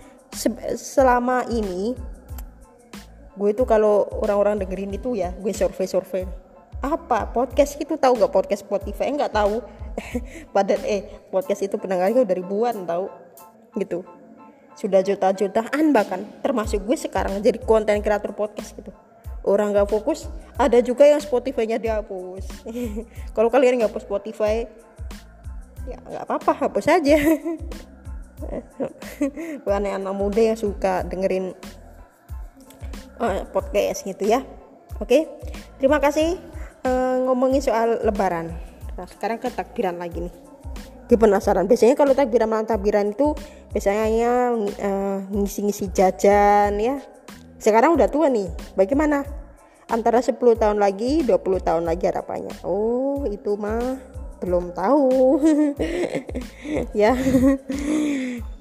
selama 0.78 1.46
ini 1.50 1.94
gue 3.34 3.52
tuh 3.58 3.66
kalau 3.66 4.06
orang-orang 4.22 4.62
dengerin 4.62 4.94
itu 4.94 5.18
ya 5.18 5.34
gue 5.34 5.54
survei-survei. 5.54 6.26
Apa? 6.84 7.32
Podcast 7.32 7.80
itu 7.80 7.96
tahu 7.96 8.20
gak? 8.20 8.34
Podcast 8.34 8.68
Spotify? 8.68 9.08
Nggak 9.08 9.32
tahu 9.32 9.64
pada 10.56 10.76
eh 10.84 11.08
podcast 11.32 11.64
itu 11.64 11.80
pendengarnya 11.80 12.28
udah 12.28 12.36
ribuan 12.36 12.84
tahu 12.84 13.08
gitu. 13.80 14.04
Sudah 14.76 15.00
juta-jutaan 15.00 15.96
bahkan. 15.96 16.28
Termasuk 16.44 16.84
gue 16.84 16.98
sekarang 17.00 17.40
jadi 17.40 17.58
konten 17.64 18.04
kreator 18.04 18.36
podcast 18.36 18.76
gitu. 18.76 18.92
Orang 19.48 19.72
nggak 19.72 19.88
fokus 19.88 20.28
ada 20.58 20.78
juga 20.86 21.10
yang 21.10 21.22
Spotify-nya 21.22 21.82
dihapus 21.82 22.46
kalau 23.36 23.50
kalian 23.50 23.82
nggak 23.82 23.92
hapus 23.92 24.06
Spotify 24.06 24.70
ya 25.84 25.98
nggak 26.00 26.24
apa-apa 26.30 26.52
hapus 26.68 26.86
aja 26.88 27.18
bukan 29.64 29.84
anak 29.88 30.16
muda 30.16 30.42
yang 30.54 30.58
suka 30.60 31.04
dengerin 31.08 31.56
uh, 33.20 33.44
podcast 33.50 34.04
gitu 34.04 34.28
ya. 34.28 34.44
Oke 35.02 35.28
terima 35.82 36.00
kasih 36.00 36.40
uh, 36.88 37.24
ngomongin 37.28 37.64
soal 37.64 38.00
lebaran. 38.04 38.54
Nah 38.96 39.08
sekarang 39.10 39.42
ke 39.42 39.50
takbiran 39.50 39.98
lagi 39.98 40.30
nih. 40.30 40.36
Gue 41.10 41.18
penasaran. 41.20 41.68
Biasanya 41.68 42.00
kalau 42.00 42.16
takbiran 42.16 42.48
malam 42.48 42.66
takbiran 42.66 43.12
itu 43.12 43.36
biasanya 43.76 44.56
uh, 44.80 45.20
ngisi-ngisi 45.34 45.92
jajan 45.92 46.80
ya. 46.80 47.02
Sekarang 47.60 47.96
udah 47.96 48.08
tua 48.08 48.32
nih. 48.32 48.48
Bagaimana? 48.76 49.24
Antara 49.92 50.24
10 50.24 50.40
tahun 50.40 50.80
lagi 50.80 51.28
20 51.28 51.38
tahun 51.60 51.84
lagi 51.84 52.08
harapannya. 52.08 52.64
Oh 52.64 53.28
itu 53.28 53.60
mah 53.60 54.00
belum 54.44 54.76
tahu. 54.76 55.40
Ya. 56.92 57.16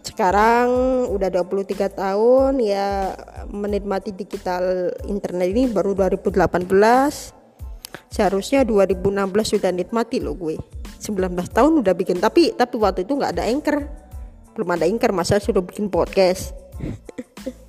Sekarang 0.02 0.68
udah 1.10 1.28
23 1.28 1.74
tahun 1.92 2.62
ya 2.62 3.16
menikmati 3.50 4.14
digital 4.14 4.94
internet 5.08 5.50
ini 5.50 5.66
baru 5.66 5.96
2018 5.96 6.68
seharusnya 8.12 8.64
2016 8.64 9.56
sudah 9.58 9.70
nikmati 9.74 10.22
lo 10.22 10.38
gue. 10.38 10.56
19 11.02 11.34
tahun 11.50 11.72
udah 11.82 11.94
bikin 11.98 12.22
tapi 12.22 12.54
tapi 12.54 12.74
waktu 12.78 13.02
itu 13.02 13.18
nggak 13.18 13.32
ada 13.38 13.44
anchor. 13.48 13.88
Belum 14.54 14.68
ada 14.70 14.84
anchor 14.86 15.10
masa 15.10 15.42
sudah 15.42 15.60
bikin 15.60 15.90
podcast? 15.90 16.54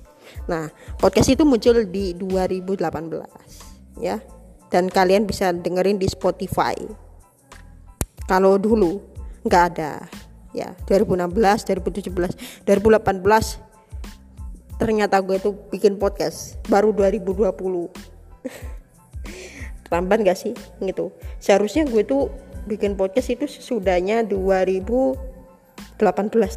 Nah 0.44 0.68
podcast 1.00 1.32
itu 1.32 1.40
muncul 1.48 1.88
di 1.88 2.12
2018 2.12 2.84
ya. 3.96 4.20
Dan 4.68 4.92
kalian 4.92 5.24
bisa 5.24 5.56
dengerin 5.56 5.96
di 5.96 6.04
Spotify 6.04 6.76
kalau 8.28 8.56
dulu 8.56 9.00
nggak 9.44 9.64
ada. 9.74 10.04
Ya 10.54 10.70
2016 10.86 11.34
2017 11.82 12.14
2018 12.62 13.64
ternyata 14.78 15.18
gue 15.22 15.38
tuh 15.42 15.54
bikin 15.70 15.98
podcast 15.98 16.62
baru 16.70 16.94
2020 16.94 17.50
lamban 19.92 20.26
gak 20.26 20.38
sih? 20.38 20.54
Gitu. 20.82 21.14
Seharusnya 21.38 21.86
gue 21.86 22.02
tuh 22.02 22.30
bikin 22.66 22.96
podcast 22.98 23.30
itu 23.30 23.46
sesudahnya 23.46 24.26
2018 24.26 25.18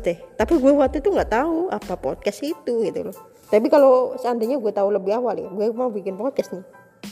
deh. 0.01 0.17
Tapi 0.37 0.53
gue 0.57 0.71
waktu 0.73 1.03
itu 1.03 1.09
nggak 1.13 1.31
tahu 1.31 1.69
apa 1.69 1.93
podcast 1.99 2.41
itu 2.41 2.85
gitu 2.85 2.99
loh. 3.11 3.17
Tapi 3.47 3.67
kalau 3.71 4.17
seandainya 4.19 4.59
gue 4.59 4.71
tahu 4.73 4.91
lebih 4.91 5.15
awal 5.15 5.37
ya 5.37 5.47
gue 5.47 5.67
mau 5.71 5.93
bikin 5.93 6.17
podcast 6.17 6.57
nih 6.57 6.65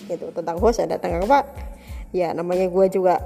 gitu. 0.09 0.31
Tentang 0.33 0.57
host 0.57 0.81
ada 0.81 0.97
tentang 0.97 1.29
apa? 1.29 1.45
Ya 2.15 2.33
namanya 2.33 2.65
gue 2.71 2.85
juga 2.89 3.21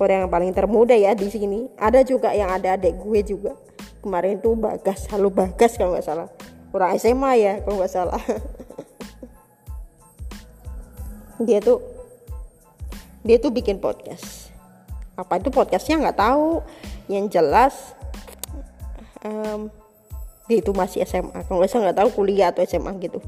orang 0.00 0.24
yang 0.24 0.32
paling 0.32 0.52
termuda 0.56 0.96
ya 0.96 1.12
di 1.12 1.28
sini. 1.28 1.68
Ada 1.76 2.00
juga 2.04 2.32
yang 2.32 2.48
ada 2.48 2.76
adik 2.76 2.96
gue 3.00 3.20
juga. 3.24 3.52
Kemarin 4.00 4.40
tuh 4.40 4.56
bagas 4.56 5.04
halo 5.12 5.28
bagas 5.28 5.76
kalau 5.76 5.92
nggak 5.92 6.06
salah. 6.06 6.28
Orang 6.72 6.96
SMA 6.96 7.32
ya 7.36 7.52
kalau 7.60 7.76
nggak 7.80 7.92
salah. 7.92 8.22
Dia 11.40 11.56
tuh 11.56 11.80
dia 13.24 13.40
tuh 13.40 13.48
bikin 13.48 13.80
podcast. 13.80 14.52
Apa 15.16 15.40
itu 15.40 15.48
podcastnya 15.48 15.96
nggak 15.96 16.20
tahu. 16.20 16.60
Yang 17.08 17.24
jelas 17.32 17.74
um, 19.24 19.72
dia 20.48 20.58
itu 20.58 20.72
masih 20.74 21.06
SMA 21.06 21.46
kalau 21.46 21.62
nggak 21.62 21.70
salah 21.70 21.84
nggak 21.90 21.98
tahu 22.02 22.10
kuliah 22.22 22.50
atau 22.50 22.66
SMA 22.66 22.90
gitu 22.98 23.22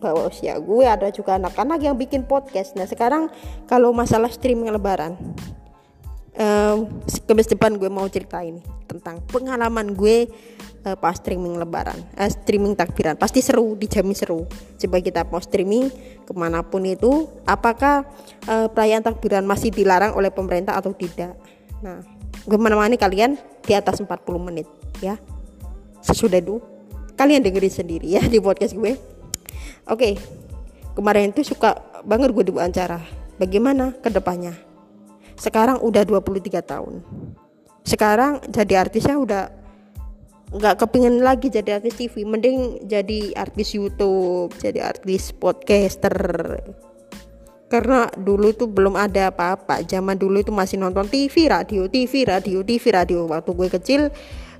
bawah 0.00 0.32
usia 0.32 0.56
gue 0.56 0.84
ada 0.88 1.12
juga 1.12 1.36
anak-anak 1.36 1.78
yang 1.84 1.94
bikin 1.94 2.24
podcast. 2.24 2.72
Nah 2.74 2.88
sekarang 2.88 3.28
kalau 3.68 3.92
masalah 3.92 4.32
streaming 4.32 4.72
lebaran 4.72 5.14
um, 6.40 6.88
kemes 7.28 7.46
depan 7.46 7.76
gue 7.76 7.92
mau 7.92 8.08
cerita 8.08 8.40
ini 8.40 8.64
tentang 8.88 9.20
pengalaman 9.28 9.92
gue 9.92 10.26
uh, 10.88 10.96
pas 10.96 11.14
streaming 11.14 11.60
lebaran 11.60 12.00
uh, 12.16 12.30
streaming 12.32 12.72
takbiran. 12.72 13.14
Pasti 13.20 13.44
seru 13.44 13.76
dijamin 13.76 14.16
seru. 14.16 14.48
Coba 14.80 14.96
kita 15.04 15.28
mau 15.28 15.42
streaming 15.44 15.92
ke 16.24 16.32
mana 16.32 16.64
pun 16.64 16.82
itu 16.88 17.28
apakah 17.44 18.08
uh, 18.48 18.66
perayaan 18.72 19.04
takbiran 19.04 19.44
masih 19.44 19.68
dilarang 19.68 20.16
oleh 20.16 20.32
pemerintah 20.32 20.74
atau 20.80 20.96
tidak? 20.96 21.36
Nah 21.84 22.00
gue 22.40 22.58
menemani 22.58 22.96
kalian 22.96 23.36
di 23.60 23.72
atas 23.76 24.00
40 24.00 24.08
menit 24.40 24.66
ya. 25.04 25.20
Sesudah 26.00 26.40
itu 26.40 26.58
kalian 27.20 27.44
dengerin 27.44 27.68
sendiri 27.68 28.16
ya 28.16 28.24
di 28.24 28.40
podcast 28.40 28.72
gue 28.72 28.96
oke 29.88 30.20
kemarin 30.98 31.32
itu 31.32 31.46
suka 31.46 31.78
banget 32.04 32.32
gue 32.32 32.44
diwawancara 32.52 33.20
bagaimana 33.40 33.96
ke 33.96 34.12
depannya? 34.12 34.52
Sekarang 35.40 35.80
udah 35.80 36.04
23 36.04 36.60
tahun. 36.60 37.00
Sekarang 37.80 38.44
jadi 38.52 38.84
artisnya 38.84 39.16
udah 39.16 39.48
nggak 40.50 40.82
kepingin 40.82 41.22
lagi 41.22 41.46
jadi 41.46 41.78
artis 41.78 41.94
TV 41.94 42.26
mending 42.26 42.84
jadi 42.84 43.32
artis 43.32 43.72
YouTube 43.72 44.52
jadi 44.60 44.92
artis 44.92 45.32
podcaster. 45.32 46.60
Karena 47.70 48.10
dulu 48.18 48.50
itu 48.50 48.66
belum 48.66 48.98
ada 48.98 49.30
apa-apa. 49.30 49.86
Zaman 49.86 50.18
dulu 50.18 50.42
itu 50.42 50.50
masih 50.52 50.76
nonton 50.76 51.06
TV 51.08 51.48
radio 51.48 51.88
TV 51.88 52.28
radio 52.28 52.60
TV 52.60 52.84
radio 52.92 53.24
waktu 53.30 53.50
gue 53.56 53.68
kecil 53.80 54.00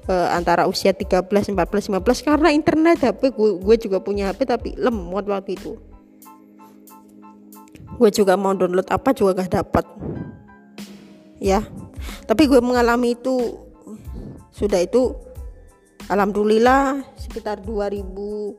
uh, 0.09 0.29
antara 0.33 0.65
usia 0.71 0.95
13 0.95 1.27
14 1.29 1.57
15 1.57 2.27
karena 2.27 2.49
internet 2.55 3.05
HP 3.05 3.35
gue, 3.35 3.51
gue 3.61 3.77
juga 3.77 3.99
punya 4.01 4.31
HP 4.33 4.49
tapi 4.49 4.69
lemot 4.79 5.27
waktu 5.29 5.59
itu. 5.59 5.77
Gue 8.01 8.09
juga 8.09 8.39
mau 8.39 8.57
download 8.57 8.89
apa 8.89 9.13
juga 9.13 9.45
gak 9.45 9.53
dapat 9.61 9.85
ya 11.41 11.65
tapi 12.29 12.45
gue 12.47 12.61
mengalami 12.61 13.17
itu 13.17 13.57
sudah 14.53 14.79
itu 14.85 15.17
Alhamdulillah 16.07 17.01
sekitar 17.17 17.65
2016 17.65 18.59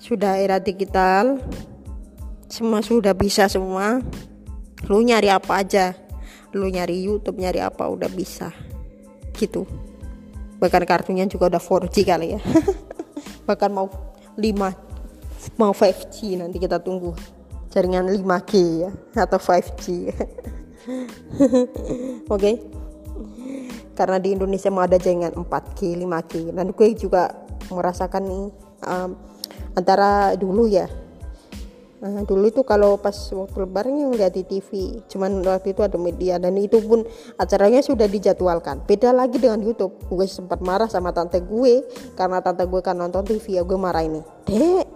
sudah 0.00 0.40
era 0.40 0.56
digital 0.58 1.38
semua 2.50 2.82
sudah 2.82 3.14
bisa 3.14 3.46
semua. 3.46 4.02
Lu 4.90 5.04
nyari 5.04 5.30
apa 5.30 5.62
aja 5.62 5.94
lu 6.50 6.66
nyari 6.66 7.06
YouTube 7.06 7.38
nyari 7.38 7.62
apa 7.62 7.86
udah 7.86 8.10
bisa 8.10 8.50
gitu. 9.40 9.64
Bahkan 10.60 10.84
kartunya 10.84 11.24
juga 11.24 11.56
udah 11.56 11.62
4G 11.62 11.96
kali 12.04 12.36
ya. 12.36 12.40
Bahkan 13.48 13.70
mau 13.72 13.88
5 14.36 14.90
mau 15.56 15.72
5G 15.72 16.36
nanti 16.36 16.60
kita 16.60 16.76
tunggu 16.84 17.16
jaringan 17.72 18.12
5G 18.12 18.52
ya 18.84 18.90
atau 19.24 19.40
5G 19.40 19.84
oke? 22.28 22.36
Okay? 22.36 22.54
karena 24.00 24.16
di 24.16 24.32
Indonesia 24.32 24.72
mau 24.72 24.84
ada 24.84 24.96
jaringan 24.96 25.36
4G 25.36 25.96
5G 26.00 26.56
dan 26.56 26.72
gue 26.72 26.88
juga 26.96 27.32
merasakan 27.68 28.22
nih 28.24 28.46
um, 28.88 29.10
antara 29.76 30.32
dulu 30.40 30.64
ya 30.64 30.88
Nah, 32.00 32.24
dulu 32.24 32.48
itu 32.48 32.64
kalau 32.64 32.96
pas 32.96 33.12
waktu 33.12 33.68
lebaran 33.68 33.92
yang 33.92 34.12
lihat 34.16 34.32
di 34.32 34.40
TV, 34.40 35.00
cuman 35.04 35.44
waktu 35.44 35.76
itu 35.76 35.84
ada 35.84 36.00
media 36.00 36.40
dan 36.40 36.56
itu 36.56 36.80
pun 36.80 37.04
acaranya 37.36 37.84
sudah 37.84 38.08
dijadwalkan. 38.08 38.80
Beda 38.88 39.12
lagi 39.12 39.36
dengan 39.36 39.60
YouTube. 39.60 39.92
Gue 40.08 40.24
sempat 40.24 40.64
marah 40.64 40.88
sama 40.88 41.12
tante 41.12 41.44
gue 41.44 41.84
karena 42.16 42.40
tante 42.40 42.64
gue 42.64 42.80
kan 42.80 42.96
nonton 42.96 43.28
TV 43.28 43.60
ya 43.60 43.62
gue 43.68 43.76
marah 43.76 44.00
ini. 44.00 44.24
Dek, 44.48 44.86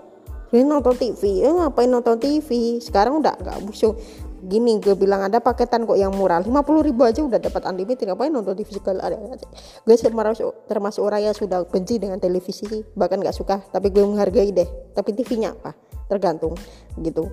gue 0.49 0.63
nonton 0.65 0.97
TV, 0.97 1.45
eh, 1.45 1.53
ngapain 1.53 1.93
nonton 1.93 2.17
TV? 2.17 2.81
Sekarang 2.81 3.21
udah 3.21 3.37
gak 3.37 3.61
busuk 3.69 4.01
gini 4.45 4.77
gue 4.77 4.93
bilang 4.93 5.25
ada 5.25 5.41
paketan 5.41 5.89
kok 5.89 5.97
yang 5.97 6.13
murah 6.13 6.45
50 6.45 6.53
ribu 6.85 7.03
aja 7.03 7.25
udah 7.25 7.41
dapat 7.41 7.65
unlimited 7.65 8.05
ngapain 8.05 8.29
nonton 8.29 8.53
TV 8.53 8.77
segala 8.77 9.09
ada 9.09 9.17
gue 9.17 9.97
termasuk 9.97 10.69
termasuk 10.69 11.01
orang 11.01 11.33
yang 11.33 11.37
sudah 11.37 11.65
benci 11.65 11.97
dengan 11.97 12.21
televisi 12.21 12.69
bahkan 12.93 13.25
nggak 13.25 13.33
suka 13.33 13.65
tapi 13.73 13.89
gue 13.89 14.05
menghargai 14.05 14.53
deh 14.53 14.69
tapi 14.93 15.17
TV-nya 15.17 15.57
apa 15.57 15.73
tergantung 16.11 16.55
gitu. 17.01 17.31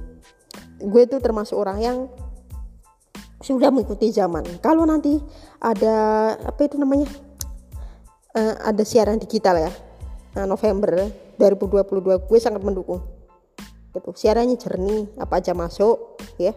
Gue 0.82 1.06
tuh 1.06 1.22
termasuk 1.22 1.58
orang 1.58 1.80
yang 1.82 1.98
sudah 3.42 3.74
mengikuti 3.74 4.14
zaman. 4.14 4.46
Kalau 4.62 4.86
nanti 4.86 5.18
ada 5.62 6.34
apa 6.38 6.62
itu 6.66 6.78
namanya? 6.78 7.10
Uh, 8.32 8.56
ada 8.64 8.88
siaran 8.88 9.20
digital 9.20 9.60
ya 9.60 9.72
nah, 10.36 10.48
November 10.48 11.12
2022 11.36 12.28
gue 12.30 12.40
sangat 12.40 12.62
mendukung. 12.64 13.04
Gitu. 13.92 14.10
Siarannya 14.16 14.56
jernih 14.56 15.20
apa 15.20 15.44
aja 15.44 15.52
masuk 15.52 16.22
ya. 16.40 16.56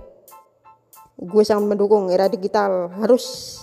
Gue 1.18 1.42
sangat 1.42 1.66
mendukung 1.66 2.10
era 2.14 2.30
digital. 2.30 2.94
Harus 2.94 3.58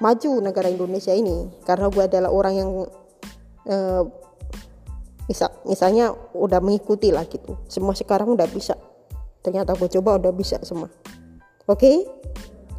maju 0.00 0.30
negara 0.40 0.72
Indonesia 0.72 1.12
ini 1.12 1.50
karena 1.62 1.86
gue 1.92 2.02
adalah 2.02 2.30
orang 2.32 2.54
yang 2.56 2.70
uh, 3.68 4.02
misal 5.32 5.48
misalnya 5.64 6.12
udah 6.36 6.60
mengikuti 6.60 7.08
lah 7.08 7.24
gitu. 7.24 7.56
Semua 7.72 7.96
sekarang 7.96 8.36
udah 8.36 8.44
bisa. 8.52 8.76
Ternyata 9.40 9.72
gue 9.72 9.88
coba 9.88 10.20
udah 10.20 10.32
bisa 10.36 10.60
semua. 10.60 10.92
Oke? 11.64 11.80
Okay? 11.80 11.96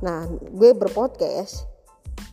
nah 0.03 0.27
gue 0.29 0.77
berpodcast 0.77 1.65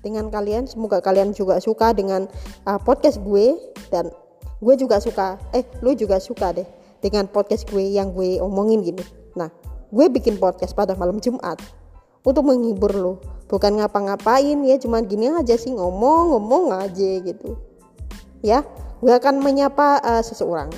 dengan 0.05 0.29
kalian. 0.29 0.69
Semoga 0.69 1.01
kalian 1.01 1.33
juga 1.33 1.57
suka 1.65 1.97
dengan 1.97 2.29
uh, 2.69 2.77
podcast 2.77 3.17
gue. 3.25 3.57
Dan 3.89 4.13
gue 4.61 4.75
juga 4.77 5.01
suka 5.01 5.41
eh 5.57 5.65
lu 5.81 5.97
juga 5.97 6.21
suka 6.21 6.53
deh 6.53 6.69
dengan 7.01 7.25
podcast 7.25 7.65
gue 7.73 7.81
yang 7.81 8.13
gue 8.13 8.37
omongin 8.45 8.85
gini. 8.85 9.01
Nah 9.33 9.49
gue 9.89 10.07
bikin 10.13 10.37
podcast 10.37 10.77
pada 10.77 10.93
malam 11.01 11.17
Jumat 11.17 11.57
untuk 12.21 12.45
menghibur 12.45 12.93
lo 12.93 13.15
bukan 13.49 13.83
ngapa-ngapain 13.83 14.63
ya 14.63 14.77
cuman 14.79 15.09
gini 15.09 15.33
aja 15.35 15.59
sih 15.59 15.75
ngomong-ngomong 15.75 16.71
aja 16.77 17.11
gitu 17.25 17.59
ya 18.41 18.65
gue 19.01 19.13
akan 19.13 19.41
menyapa 19.41 20.01
uh, 20.05 20.23
seseorang. 20.25 20.69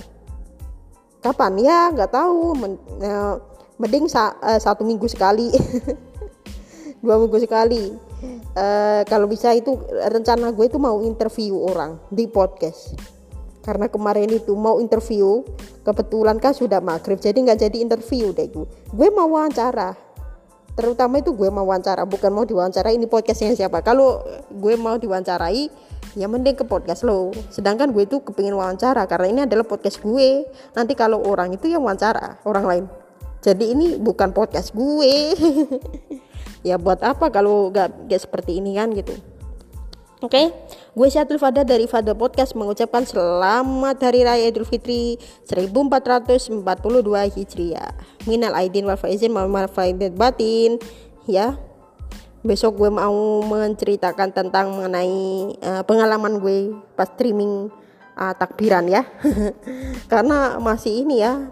Kapan? 1.22 1.58
Ya 1.58 1.90
nggak 1.90 2.10
tahu. 2.14 2.54
Men, 2.58 2.72
uh, 3.02 3.38
mending 3.78 4.06
sa 4.06 4.38
uh, 4.38 4.58
satu 4.58 4.86
minggu 4.86 5.06
sekali. 5.10 5.50
Dua 7.02 7.18
minggu 7.18 7.38
sekali. 7.42 7.94
Uh, 8.54 9.02
kalau 9.10 9.26
bisa 9.26 9.50
itu 9.50 9.74
rencana 9.90 10.54
gue 10.54 10.66
itu 10.70 10.78
mau 10.78 11.02
interview 11.02 11.58
orang 11.58 11.98
di 12.10 12.30
podcast. 12.30 12.94
Karena 13.62 13.86
kemarin 13.86 14.30
itu 14.30 14.54
mau 14.58 14.82
interview 14.82 15.42
kebetulan 15.86 16.38
kan 16.42 16.50
sudah 16.50 16.82
maghrib 16.82 17.18
jadi 17.18 17.38
nggak 17.38 17.58
jadi 17.62 17.78
interview 17.78 18.30
deh 18.34 18.50
gue. 18.50 18.66
Gue 18.94 19.08
mau 19.10 19.30
wawancara 19.34 19.94
terutama 20.72 21.20
itu 21.20 21.32
gue 21.36 21.48
mau 21.52 21.64
wawancara 21.68 22.08
bukan 22.08 22.30
mau 22.32 22.44
diwawancarai 22.44 22.96
ini 22.96 23.06
podcastnya 23.08 23.52
siapa. 23.56 23.84
Kalau 23.84 24.24
gue 24.48 24.74
mau 24.76 24.96
diwawancarai 24.96 25.68
ya 26.16 26.26
mending 26.28 26.56
ke 26.56 26.64
podcast 26.64 27.04
lo. 27.04 27.32
Sedangkan 27.52 27.92
gue 27.92 28.04
itu 28.04 28.20
kepingin 28.20 28.56
wawancara 28.56 29.04
karena 29.08 29.26
ini 29.28 29.40
adalah 29.44 29.64
podcast 29.64 30.00
gue. 30.00 30.48
Nanti 30.76 30.92
kalau 30.96 31.20
orang 31.24 31.56
itu 31.56 31.68
yang 31.68 31.84
wawancara 31.84 32.40
orang 32.48 32.64
lain. 32.64 32.84
Jadi 33.42 33.74
ini 33.74 33.98
bukan 33.98 34.30
podcast 34.30 34.72
gue. 34.72 35.14
Ya 36.62 36.78
buat 36.78 37.02
apa 37.02 37.26
kalau 37.34 37.74
gak, 37.74 38.06
gak 38.06 38.22
seperti 38.22 38.62
ini 38.62 38.78
kan 38.78 38.94
gitu 38.94 39.18
Oke, 40.22 40.38
okay? 40.38 40.46
gue 40.94 41.08
Syatul 41.10 41.42
Fada 41.42 41.66
dari 41.66 41.90
Fada 41.90 42.14
Podcast 42.14 42.54
mengucapkan 42.54 43.02
selamat 43.02 43.98
Hari 43.98 44.22
Raya 44.22 44.46
Idul 44.54 44.62
Fitri 44.62 45.18
1442 45.50 46.62
Hijriah. 47.34 47.90
Minal 48.30 48.54
aidin 48.54 48.86
wal 48.86 48.94
faizin 48.94 49.34
wal 49.34 49.50
batin 50.14 50.78
ya. 51.26 51.58
Besok 52.46 52.86
gue 52.86 52.90
mau 52.94 53.42
menceritakan 53.42 54.30
tentang 54.30 54.70
mengenai 54.70 55.58
uh, 55.58 55.82
pengalaman 55.82 56.38
gue 56.38 56.70
pas 56.94 57.10
streaming 57.10 57.66
uh, 58.14 58.30
takbiran 58.38 58.86
ya. 58.86 59.02
Karena 60.12 60.62
masih 60.62 61.02
ini 61.02 61.18
ya, 61.18 61.50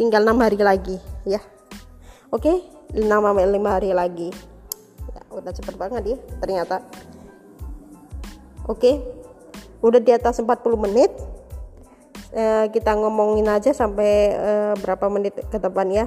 tinggal 0.00 0.24
enam 0.24 0.40
hari 0.40 0.56
lagi 0.56 0.96
ya. 1.28 1.44
Oke, 2.32 2.56
okay? 2.56 3.04
6 3.04 3.04
5 3.04 3.44
hari 3.68 3.92
lagi. 3.92 4.32
Ya, 5.12 5.20
udah 5.28 5.52
cepet 5.52 5.76
banget 5.76 6.16
ya 6.16 6.18
ternyata. 6.40 6.80
Oke, 8.68 9.00
udah 9.80 9.96
di 9.96 10.12
atas 10.12 10.44
40 10.44 10.76
menit. 10.76 11.08
Eh, 12.36 12.68
kita 12.68 12.92
ngomongin 12.92 13.48
aja 13.48 13.72
sampai 13.72 14.12
eh, 14.36 14.72
berapa 14.76 15.08
menit 15.08 15.40
ke 15.48 15.56
depan 15.56 15.88
ya. 15.88 16.04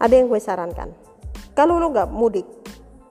Ada 0.00 0.16
yang 0.16 0.32
gue 0.32 0.40
sarankan. 0.40 0.96
Kalau 1.52 1.76
lo 1.76 1.92
nggak 1.92 2.08
mudik, 2.08 2.48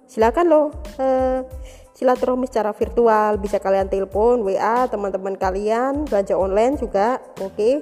silakan 0.10 0.46
lo 0.50 0.62
eh, 0.98 1.46
silaturahmi 1.94 2.50
secara 2.50 2.74
virtual. 2.74 3.38
Bisa 3.38 3.62
kalian 3.62 3.94
telepon, 3.94 4.42
WA 4.42 4.90
teman-teman 4.90 5.38
kalian, 5.38 6.10
belanja 6.10 6.34
online 6.34 6.82
juga, 6.82 7.22
oke. 7.38 7.54
Okay. 7.54 7.74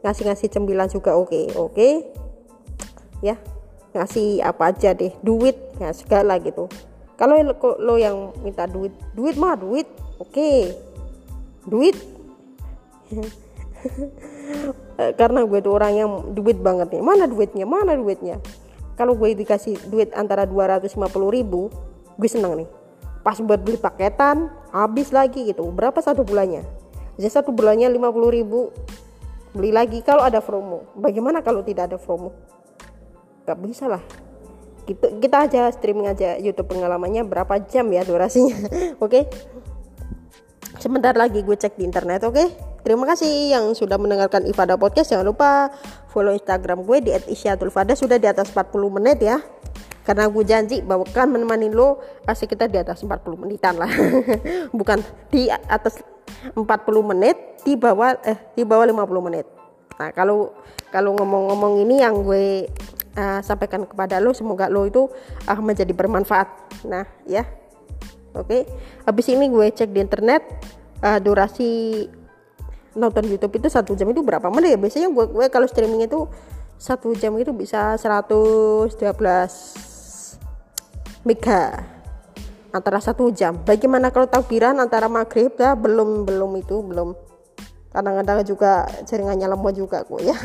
Ngasih-ngasih 0.00 0.48
cembilan 0.56 0.88
juga 0.88 1.20
oke, 1.20 1.28
okay. 1.28 1.44
oke. 1.52 1.72
Okay. 1.76 1.94
Ya, 3.20 3.36
ngasih 3.92 4.40
apa 4.40 4.72
aja 4.72 4.96
deh, 4.96 5.12
duit, 5.20 5.56
ya 5.76 5.92
segala 5.92 6.40
gitu 6.40 6.68
kalau 7.16 7.40
lo, 7.80 7.96
yang 7.96 8.36
minta 8.44 8.68
duit 8.68 8.92
duit 9.16 9.40
mah 9.40 9.56
duit 9.56 9.88
oke. 10.20 10.32
Okay. 10.36 10.76
duit. 11.64 11.96
Karena 15.20 15.44
gue 15.44 15.58
tuh 15.64 15.72
orang 15.72 15.92
yang 15.96 16.10
duit 16.36 16.60
banget 16.60 16.92
nih. 16.92 17.02
Mana 17.02 17.24
duitnya 17.24 17.64
mana 17.64 17.96
duitnya? 17.96 18.38
Kalau 18.96 19.16
gue 19.16 19.32
dikasih 19.32 19.88
duit 19.88 20.12
antara 20.16 20.44
250 20.48 20.96
ribu 21.32 21.72
gue 22.16 22.28
seneng 22.28 22.64
nih. 22.64 22.68
Pas 23.24 23.40
buat 23.40 23.60
beli 23.64 23.80
paketan 23.80 24.52
habis 24.70 25.10
lagi 25.10 25.48
gitu. 25.48 25.68
Berapa 25.72 25.98
satu 26.04 26.22
bulannya? 26.22 26.62
Jadi 27.16 27.32
satu 27.32 27.50
bulannya 27.50 27.88
50 27.90 28.36
ribu. 28.36 28.70
Beli 29.56 29.72
lagi 29.72 30.04
kalau 30.04 30.20
ada 30.20 30.44
promo. 30.44 30.84
Bagaimana 30.92 31.40
kalau 31.40 31.64
tidak 31.64 31.88
ada 31.92 31.96
promo? 31.96 32.36
Gak 33.48 33.56
bisa 33.64 33.88
lah 33.88 34.25
kita, 34.86 35.06
kita 35.18 35.36
aja 35.50 35.62
streaming 35.74 36.08
aja 36.08 36.38
YouTube 36.38 36.70
pengalamannya 36.70 37.26
berapa 37.26 37.58
jam 37.66 37.90
ya 37.90 38.06
durasinya 38.06 38.56
oke? 39.02 39.10
Okay? 39.10 39.24
sebentar 40.78 41.16
lagi 41.16 41.42
gue 41.42 41.56
cek 41.58 41.74
di 41.74 41.84
internet 41.84 42.22
oke? 42.22 42.38
Okay? 42.38 42.48
terima 42.86 43.02
kasih 43.02 43.50
yang 43.50 43.74
sudah 43.74 43.98
mendengarkan 43.98 44.46
Ifada 44.46 44.78
Podcast. 44.78 45.10
Jangan 45.10 45.26
lupa 45.26 45.74
follow 46.14 46.30
Instagram 46.30 46.86
gue 46.86 47.02
di 47.02 47.10
@isyatul_fada 47.10 47.98
sudah 47.98 48.14
di 48.14 48.30
atas 48.30 48.54
40 48.54 48.70
menit 48.94 49.18
ya. 49.18 49.42
Karena 50.06 50.30
gue 50.30 50.46
janji 50.46 50.86
bahwa 50.86 51.02
kan 51.10 51.26
menemani 51.26 51.66
lo 51.66 51.98
pasti 52.22 52.46
kita 52.46 52.70
di 52.70 52.78
atas 52.78 53.02
40 53.02 53.42
menitan 53.42 53.74
lah. 53.74 53.90
Bukan 54.78 55.02
di 55.34 55.50
atas 55.50 55.98
40 56.54 56.62
menit 57.02 57.34
di 57.66 57.74
bawah 57.74 58.14
eh 58.22 58.38
di 58.54 58.62
bawah 58.62 58.86
50 58.86 59.26
menit. 59.26 59.50
Nah 59.98 60.14
kalau 60.14 60.54
kalau 60.94 61.18
ngomong-ngomong 61.18 61.82
ini 61.82 62.06
yang 62.06 62.22
gue 62.22 62.70
uh, 63.16 63.40
sampaikan 63.40 63.88
kepada 63.88 64.20
lo 64.20 64.36
semoga 64.36 64.68
lo 64.68 64.84
itu 64.84 65.08
uh, 65.48 65.60
menjadi 65.60 65.90
bermanfaat. 65.96 66.48
Nah 66.86 67.08
ya. 67.24 67.42
Oke. 68.36 68.44
Okay. 68.52 68.62
habis 69.08 69.26
ini 69.32 69.48
gue 69.48 69.66
cek 69.72 69.96
di 69.96 70.00
internet 70.04 70.44
uh, 71.00 71.16
durasi 71.16 72.04
nonton 72.92 73.24
YouTube 73.28 73.56
itu 73.56 73.68
satu 73.72 73.96
jam 73.96 74.12
itu 74.12 74.20
berapa 74.20 74.44
menit 74.52 74.76
ya? 74.76 74.78
Biasanya 74.80 75.08
gue, 75.08 75.24
gue 75.32 75.46
kalau 75.48 75.64
streaming 75.64 76.04
itu 76.04 76.28
satu 76.76 77.16
jam 77.16 77.32
itu 77.40 77.56
bisa 77.56 77.96
112 77.96 78.92
mega. 81.24 81.84
Antara 82.76 83.00
satu 83.00 83.32
jam. 83.32 83.56
Bagaimana 83.64 84.12
kalau 84.12 84.28
takbiran 84.28 84.76
antara 84.76 85.08
maghrib 85.08 85.56
ya 85.56 85.72
belum 85.72 86.28
belum 86.28 86.60
itu 86.60 86.84
belum 86.84 87.16
kadang-kadang 87.96 88.44
juga 88.44 88.84
jaringannya 89.08 89.48
lemot 89.48 89.72
juga 89.72 90.04
kok 90.04 90.20
ya. 90.20 90.36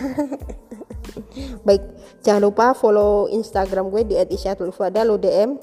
Baik 1.68 1.84
jangan 2.24 2.48
lupa 2.48 2.72
follow 2.72 3.28
instagram 3.28 3.92
gue 3.92 4.08
di 4.08 4.16
@isyatul_fada 4.16 5.04
lo 5.04 5.20
dm 5.20 5.60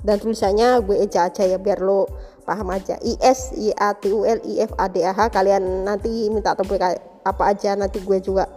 dan 0.00 0.16
tulisannya 0.16 0.80
gue 0.80 0.96
eja 0.96 1.28
aja 1.28 1.44
ya 1.44 1.60
biar 1.60 1.84
lo 1.84 2.08
paham 2.48 2.72
aja. 2.72 2.96
Is 3.04 3.52
i 3.52 3.68
a 3.76 3.92
t 3.92 4.08
u 4.08 4.24
l 4.24 4.40
i 4.48 4.64
f 4.64 4.72
a 4.80 4.88
d 4.88 5.04
a 5.04 5.12
h. 5.12 5.28
Kalian 5.28 5.84
nanti 5.84 6.32
minta 6.32 6.56
topik 6.56 6.80
apa 7.26 7.42
aja 7.44 7.76
nanti 7.76 8.00
gue 8.00 8.16
juga 8.24 8.48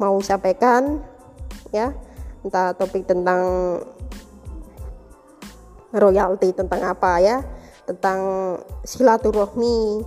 mau 0.00 0.16
sampaikan 0.24 1.04
ya. 1.68 1.92
Entah 2.40 2.72
topik 2.72 3.04
tentang 3.04 3.44
royalti 5.92 6.56
tentang 6.56 6.80
apa 6.80 7.20
ya. 7.20 7.44
Tentang 7.84 8.20
silaturahmi 8.86 10.00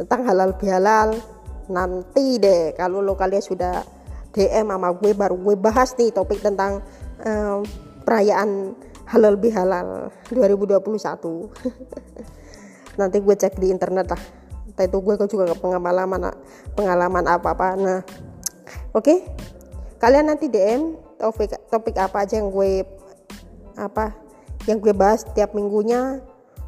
tentang 0.00 0.24
halal 0.24 0.56
bihalal 0.56 1.12
nanti 1.70 2.42
deh 2.42 2.74
kalau 2.74 2.98
lo 3.00 3.14
kalian 3.14 3.40
sudah 3.40 3.86
DM 4.34 4.70
sama 4.70 4.90
gue 4.94 5.14
baru 5.14 5.38
gue 5.38 5.56
bahas 5.58 5.94
nih 5.94 6.10
topik 6.10 6.42
tentang 6.42 6.82
um, 7.22 7.62
perayaan 8.02 8.74
halal 9.10 9.34
bihalal 9.38 10.10
2021 10.30 10.82
nanti 13.00 13.16
gue 13.22 13.34
cek 13.34 13.58
di 13.58 13.70
internet 13.70 14.06
lah 14.10 14.22
entah 14.70 14.84
itu 14.86 14.98
gue 15.02 15.14
juga 15.26 15.54
pengalaman 15.58 16.30
pengalaman 16.74 17.24
apa 17.26 17.48
apa 17.54 17.66
nah 17.74 18.00
oke 18.94 19.02
okay? 19.02 19.18
kalian 19.98 20.30
nanti 20.30 20.46
DM 20.46 20.94
topik 21.18 21.54
topik 21.70 21.94
apa 21.98 22.22
aja 22.22 22.38
yang 22.38 22.54
gue 22.54 22.86
apa 23.78 24.14
yang 24.68 24.78
gue 24.78 24.92
bahas 24.94 25.24
tiap 25.32 25.56
minggunya 25.56 26.20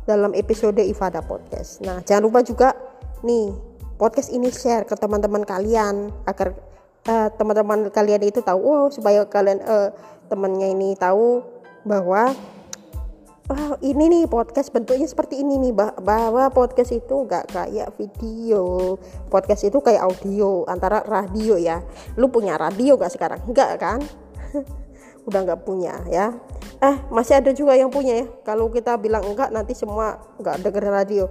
dalam 0.02 0.34
episode 0.34 0.82
Ifada 0.82 1.22
Podcast. 1.22 1.78
Nah, 1.84 2.02
jangan 2.02 2.22
lupa 2.26 2.40
juga 2.42 2.74
nih 3.22 3.54
podcast 4.02 4.34
ini 4.34 4.50
share 4.50 4.82
ke 4.82 4.98
teman-teman 4.98 5.46
kalian 5.46 6.10
agar 6.26 6.58
uh, 7.06 7.30
teman-teman 7.38 7.86
kalian 7.94 8.26
itu 8.26 8.42
tahu 8.42 8.58
oh 8.58 8.90
supaya 8.90 9.22
kalian 9.30 9.62
uh, 9.62 9.94
temannya 10.26 10.74
ini 10.74 10.98
tahu 10.98 11.38
bahwa 11.86 12.34
oh, 13.46 13.78
ini 13.78 14.10
nih 14.10 14.24
podcast 14.26 14.74
bentuknya 14.74 15.06
seperti 15.06 15.38
ini 15.38 15.54
nih 15.54 15.70
bahwa 16.02 16.50
podcast 16.50 16.90
itu 16.90 17.14
nggak 17.14 17.54
kayak 17.54 17.94
video. 17.94 18.98
Podcast 19.30 19.70
itu 19.70 19.78
kayak 19.78 20.02
audio 20.02 20.66
antara 20.66 21.06
radio 21.06 21.54
ya. 21.54 21.78
Lu 22.18 22.26
punya 22.26 22.58
radio 22.58 22.98
gak 22.98 23.14
sekarang? 23.14 23.38
Nggak 23.46 23.70
kan? 23.78 24.00
Udah 25.30 25.40
nggak 25.46 25.62
punya 25.62 26.02
ya. 26.10 26.34
Eh 26.82 26.96
masih 27.14 27.38
ada 27.38 27.54
juga 27.54 27.78
yang 27.78 27.86
punya 27.86 28.18
ya. 28.18 28.26
Kalau 28.42 28.66
kita 28.66 28.98
bilang 28.98 29.22
enggak 29.22 29.54
nanti 29.54 29.78
semua 29.78 30.18
nggak 30.42 30.66
denger 30.66 30.84
radio 30.90 31.30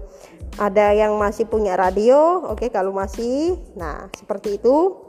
ada 0.60 0.92
yang 0.92 1.16
masih 1.16 1.48
punya 1.48 1.80
radio 1.80 2.44
oke 2.44 2.66
okay, 2.66 2.70
kalau 2.74 2.92
masih. 2.92 3.56
Nah 3.78 4.12
seperti 4.16 4.60
itu. 4.60 5.08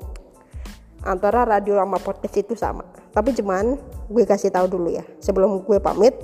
Antara 1.02 1.42
radio 1.42 1.82
sama 1.82 1.98
podcast 1.98 2.36
itu 2.38 2.54
sama. 2.54 2.86
Tapi 3.10 3.34
cuman 3.34 3.74
gue 4.06 4.22
kasih 4.22 4.54
tahu 4.54 4.70
dulu 4.70 4.94
ya. 4.94 5.02
Sebelum 5.18 5.66
gue 5.66 5.82
pamit 5.82 6.14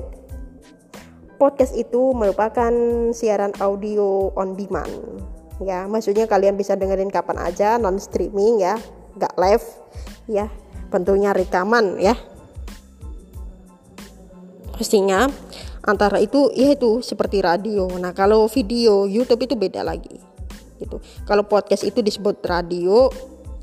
podcast 1.38 1.74
itu 1.74 2.14
merupakan 2.14 2.70
siaran 3.10 3.50
audio 3.58 4.30
on 4.38 4.54
demand. 4.54 5.22
Ya 5.58 5.90
maksudnya 5.90 6.30
kalian 6.30 6.54
bisa 6.54 6.78
dengerin 6.78 7.10
kapan 7.10 7.42
aja 7.42 7.74
non 7.74 7.98
streaming 7.98 8.62
ya. 8.62 8.78
Nggak 9.18 9.34
live 9.34 9.66
ya. 10.30 10.46
Bentuknya 10.94 11.34
rekaman 11.34 11.98
ya. 11.98 12.14
Pastinya 14.78 15.26
antara 15.84 16.18
itu 16.18 16.50
yaitu 16.54 17.04
seperti 17.04 17.42
radio. 17.42 17.86
Nah 17.98 18.14
kalau 18.16 18.46
video 18.50 19.04
YouTube 19.04 19.46
itu 19.46 19.54
beda 19.54 19.82
lagi 19.86 20.18
gitu. 20.78 21.02
Kalau 21.26 21.44
podcast 21.46 21.82
itu 21.86 22.00
disebut 22.00 22.42
radio 22.46 23.10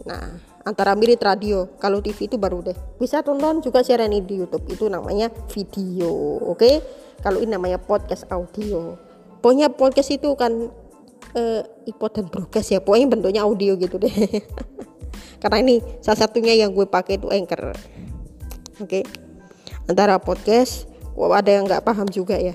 nah 0.05 0.38
antara 0.66 0.93
mirip 0.97 1.22
radio. 1.22 1.70
Kalau 1.78 2.01
TV 2.01 2.30
itu 2.30 2.38
baru 2.38 2.61
deh. 2.61 2.78
Bisa 2.97 3.22
tonton 3.22 3.61
juga 3.61 3.82
siaran 3.82 4.13
ini 4.13 4.26
di 4.26 4.36
YouTube. 4.41 4.66
Itu 4.70 4.86
namanya 4.88 5.32
video 5.51 6.11
oke? 6.41 6.59
Okay? 6.59 6.76
kalau 7.26 7.41
ini 7.41 7.57
namanya 7.57 7.82
podcast 7.82 8.28
audio. 8.30 8.99
Pokoknya 9.41 9.74
podcast 9.74 10.13
itu 10.13 10.30
kan 10.38 10.70
uh, 11.34 11.61
ipod 11.89 12.11
dan 12.13 12.30
broadcast 12.30 12.70
ya. 12.70 12.80
Pokoknya 12.82 13.07
bentuknya 13.18 13.41
audio 13.45 13.74
gitu 13.78 13.97
deh. 13.97 14.11
Karena 15.41 15.57
ini 15.61 15.82
salah 16.01 16.26
satunya 16.26 16.53
yang 16.57 16.74
gue 16.74 16.89
pakai 16.89 17.22
itu 17.22 17.30
anchor 17.30 17.74
oke? 18.82 18.89
Okay? 18.89 19.03
antara 19.86 20.18
podcast 20.18 20.89
ada 21.32 21.49
yang 21.49 21.63
nggak 21.63 21.84
paham 21.88 22.07
juga 22.11 22.36
ya. 22.36 22.53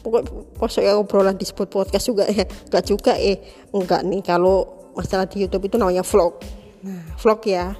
Pokok 0.00 0.22
pokoknya 0.56 0.96
obrolan 0.96 1.36
disebut 1.36 1.68
podcast 1.68 2.08
juga 2.08 2.24
ya. 2.28 2.44
Nggak 2.44 2.84
juga 2.88 3.12
eh 3.16 3.40
enggak 3.72 4.00
nih 4.08 4.22
kalau 4.24 4.88
masalah 4.96 5.28
di 5.28 5.44
YouTube 5.44 5.68
itu 5.68 5.76
namanya 5.76 6.02
vlog. 6.02 6.40
Nah, 6.82 7.14
vlog 7.20 7.40
ya. 7.44 7.76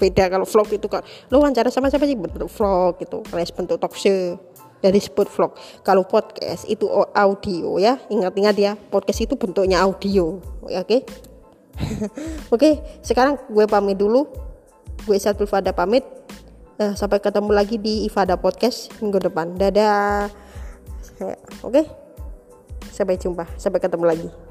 Beda 0.00 0.32
kalau 0.32 0.48
vlog 0.48 0.68
itu 0.72 0.86
kan 0.88 1.04
lo 1.28 1.44
wawancara 1.44 1.68
sama 1.68 1.92
siapa 1.92 2.08
sih? 2.08 2.18
Bentuk 2.18 2.50
vlog 2.50 2.98
gitu. 2.98 3.22
Alias 3.30 3.54
bentuk 3.54 3.78
talk 3.78 3.94
show. 3.94 4.36
Dari 4.80 4.96
disebut 4.96 5.28
vlog. 5.28 5.52
Kalau 5.84 6.08
podcast 6.08 6.64
itu 6.64 6.88
audio 7.12 7.76
ya. 7.76 8.00
Ingat-ingat 8.08 8.56
ya 8.56 8.72
podcast 8.74 9.28
itu 9.28 9.36
bentuknya 9.36 9.84
audio. 9.84 10.40
Oke 10.64 10.72
okay? 10.80 11.00
oke 12.54 12.70
sekarang 13.04 13.36
gue 13.52 13.64
pamit 13.68 14.00
dulu. 14.00 14.24
Gue 15.04 15.16
Satul 15.16 15.48
pamit 15.48 16.04
uh, 16.80 16.92
sampai 16.96 17.20
ketemu 17.20 17.52
lagi 17.52 17.76
di 17.76 18.08
Ifada 18.08 18.40
Podcast 18.40 18.88
minggu 19.04 19.20
depan. 19.20 19.54
Dadah. 19.54 20.32
Oke. 21.20 21.36
Okay? 21.68 21.84
sampai 22.90 23.20
jumpa. 23.20 23.44
Sampai 23.60 23.78
ketemu 23.78 24.04
lagi 24.08 24.49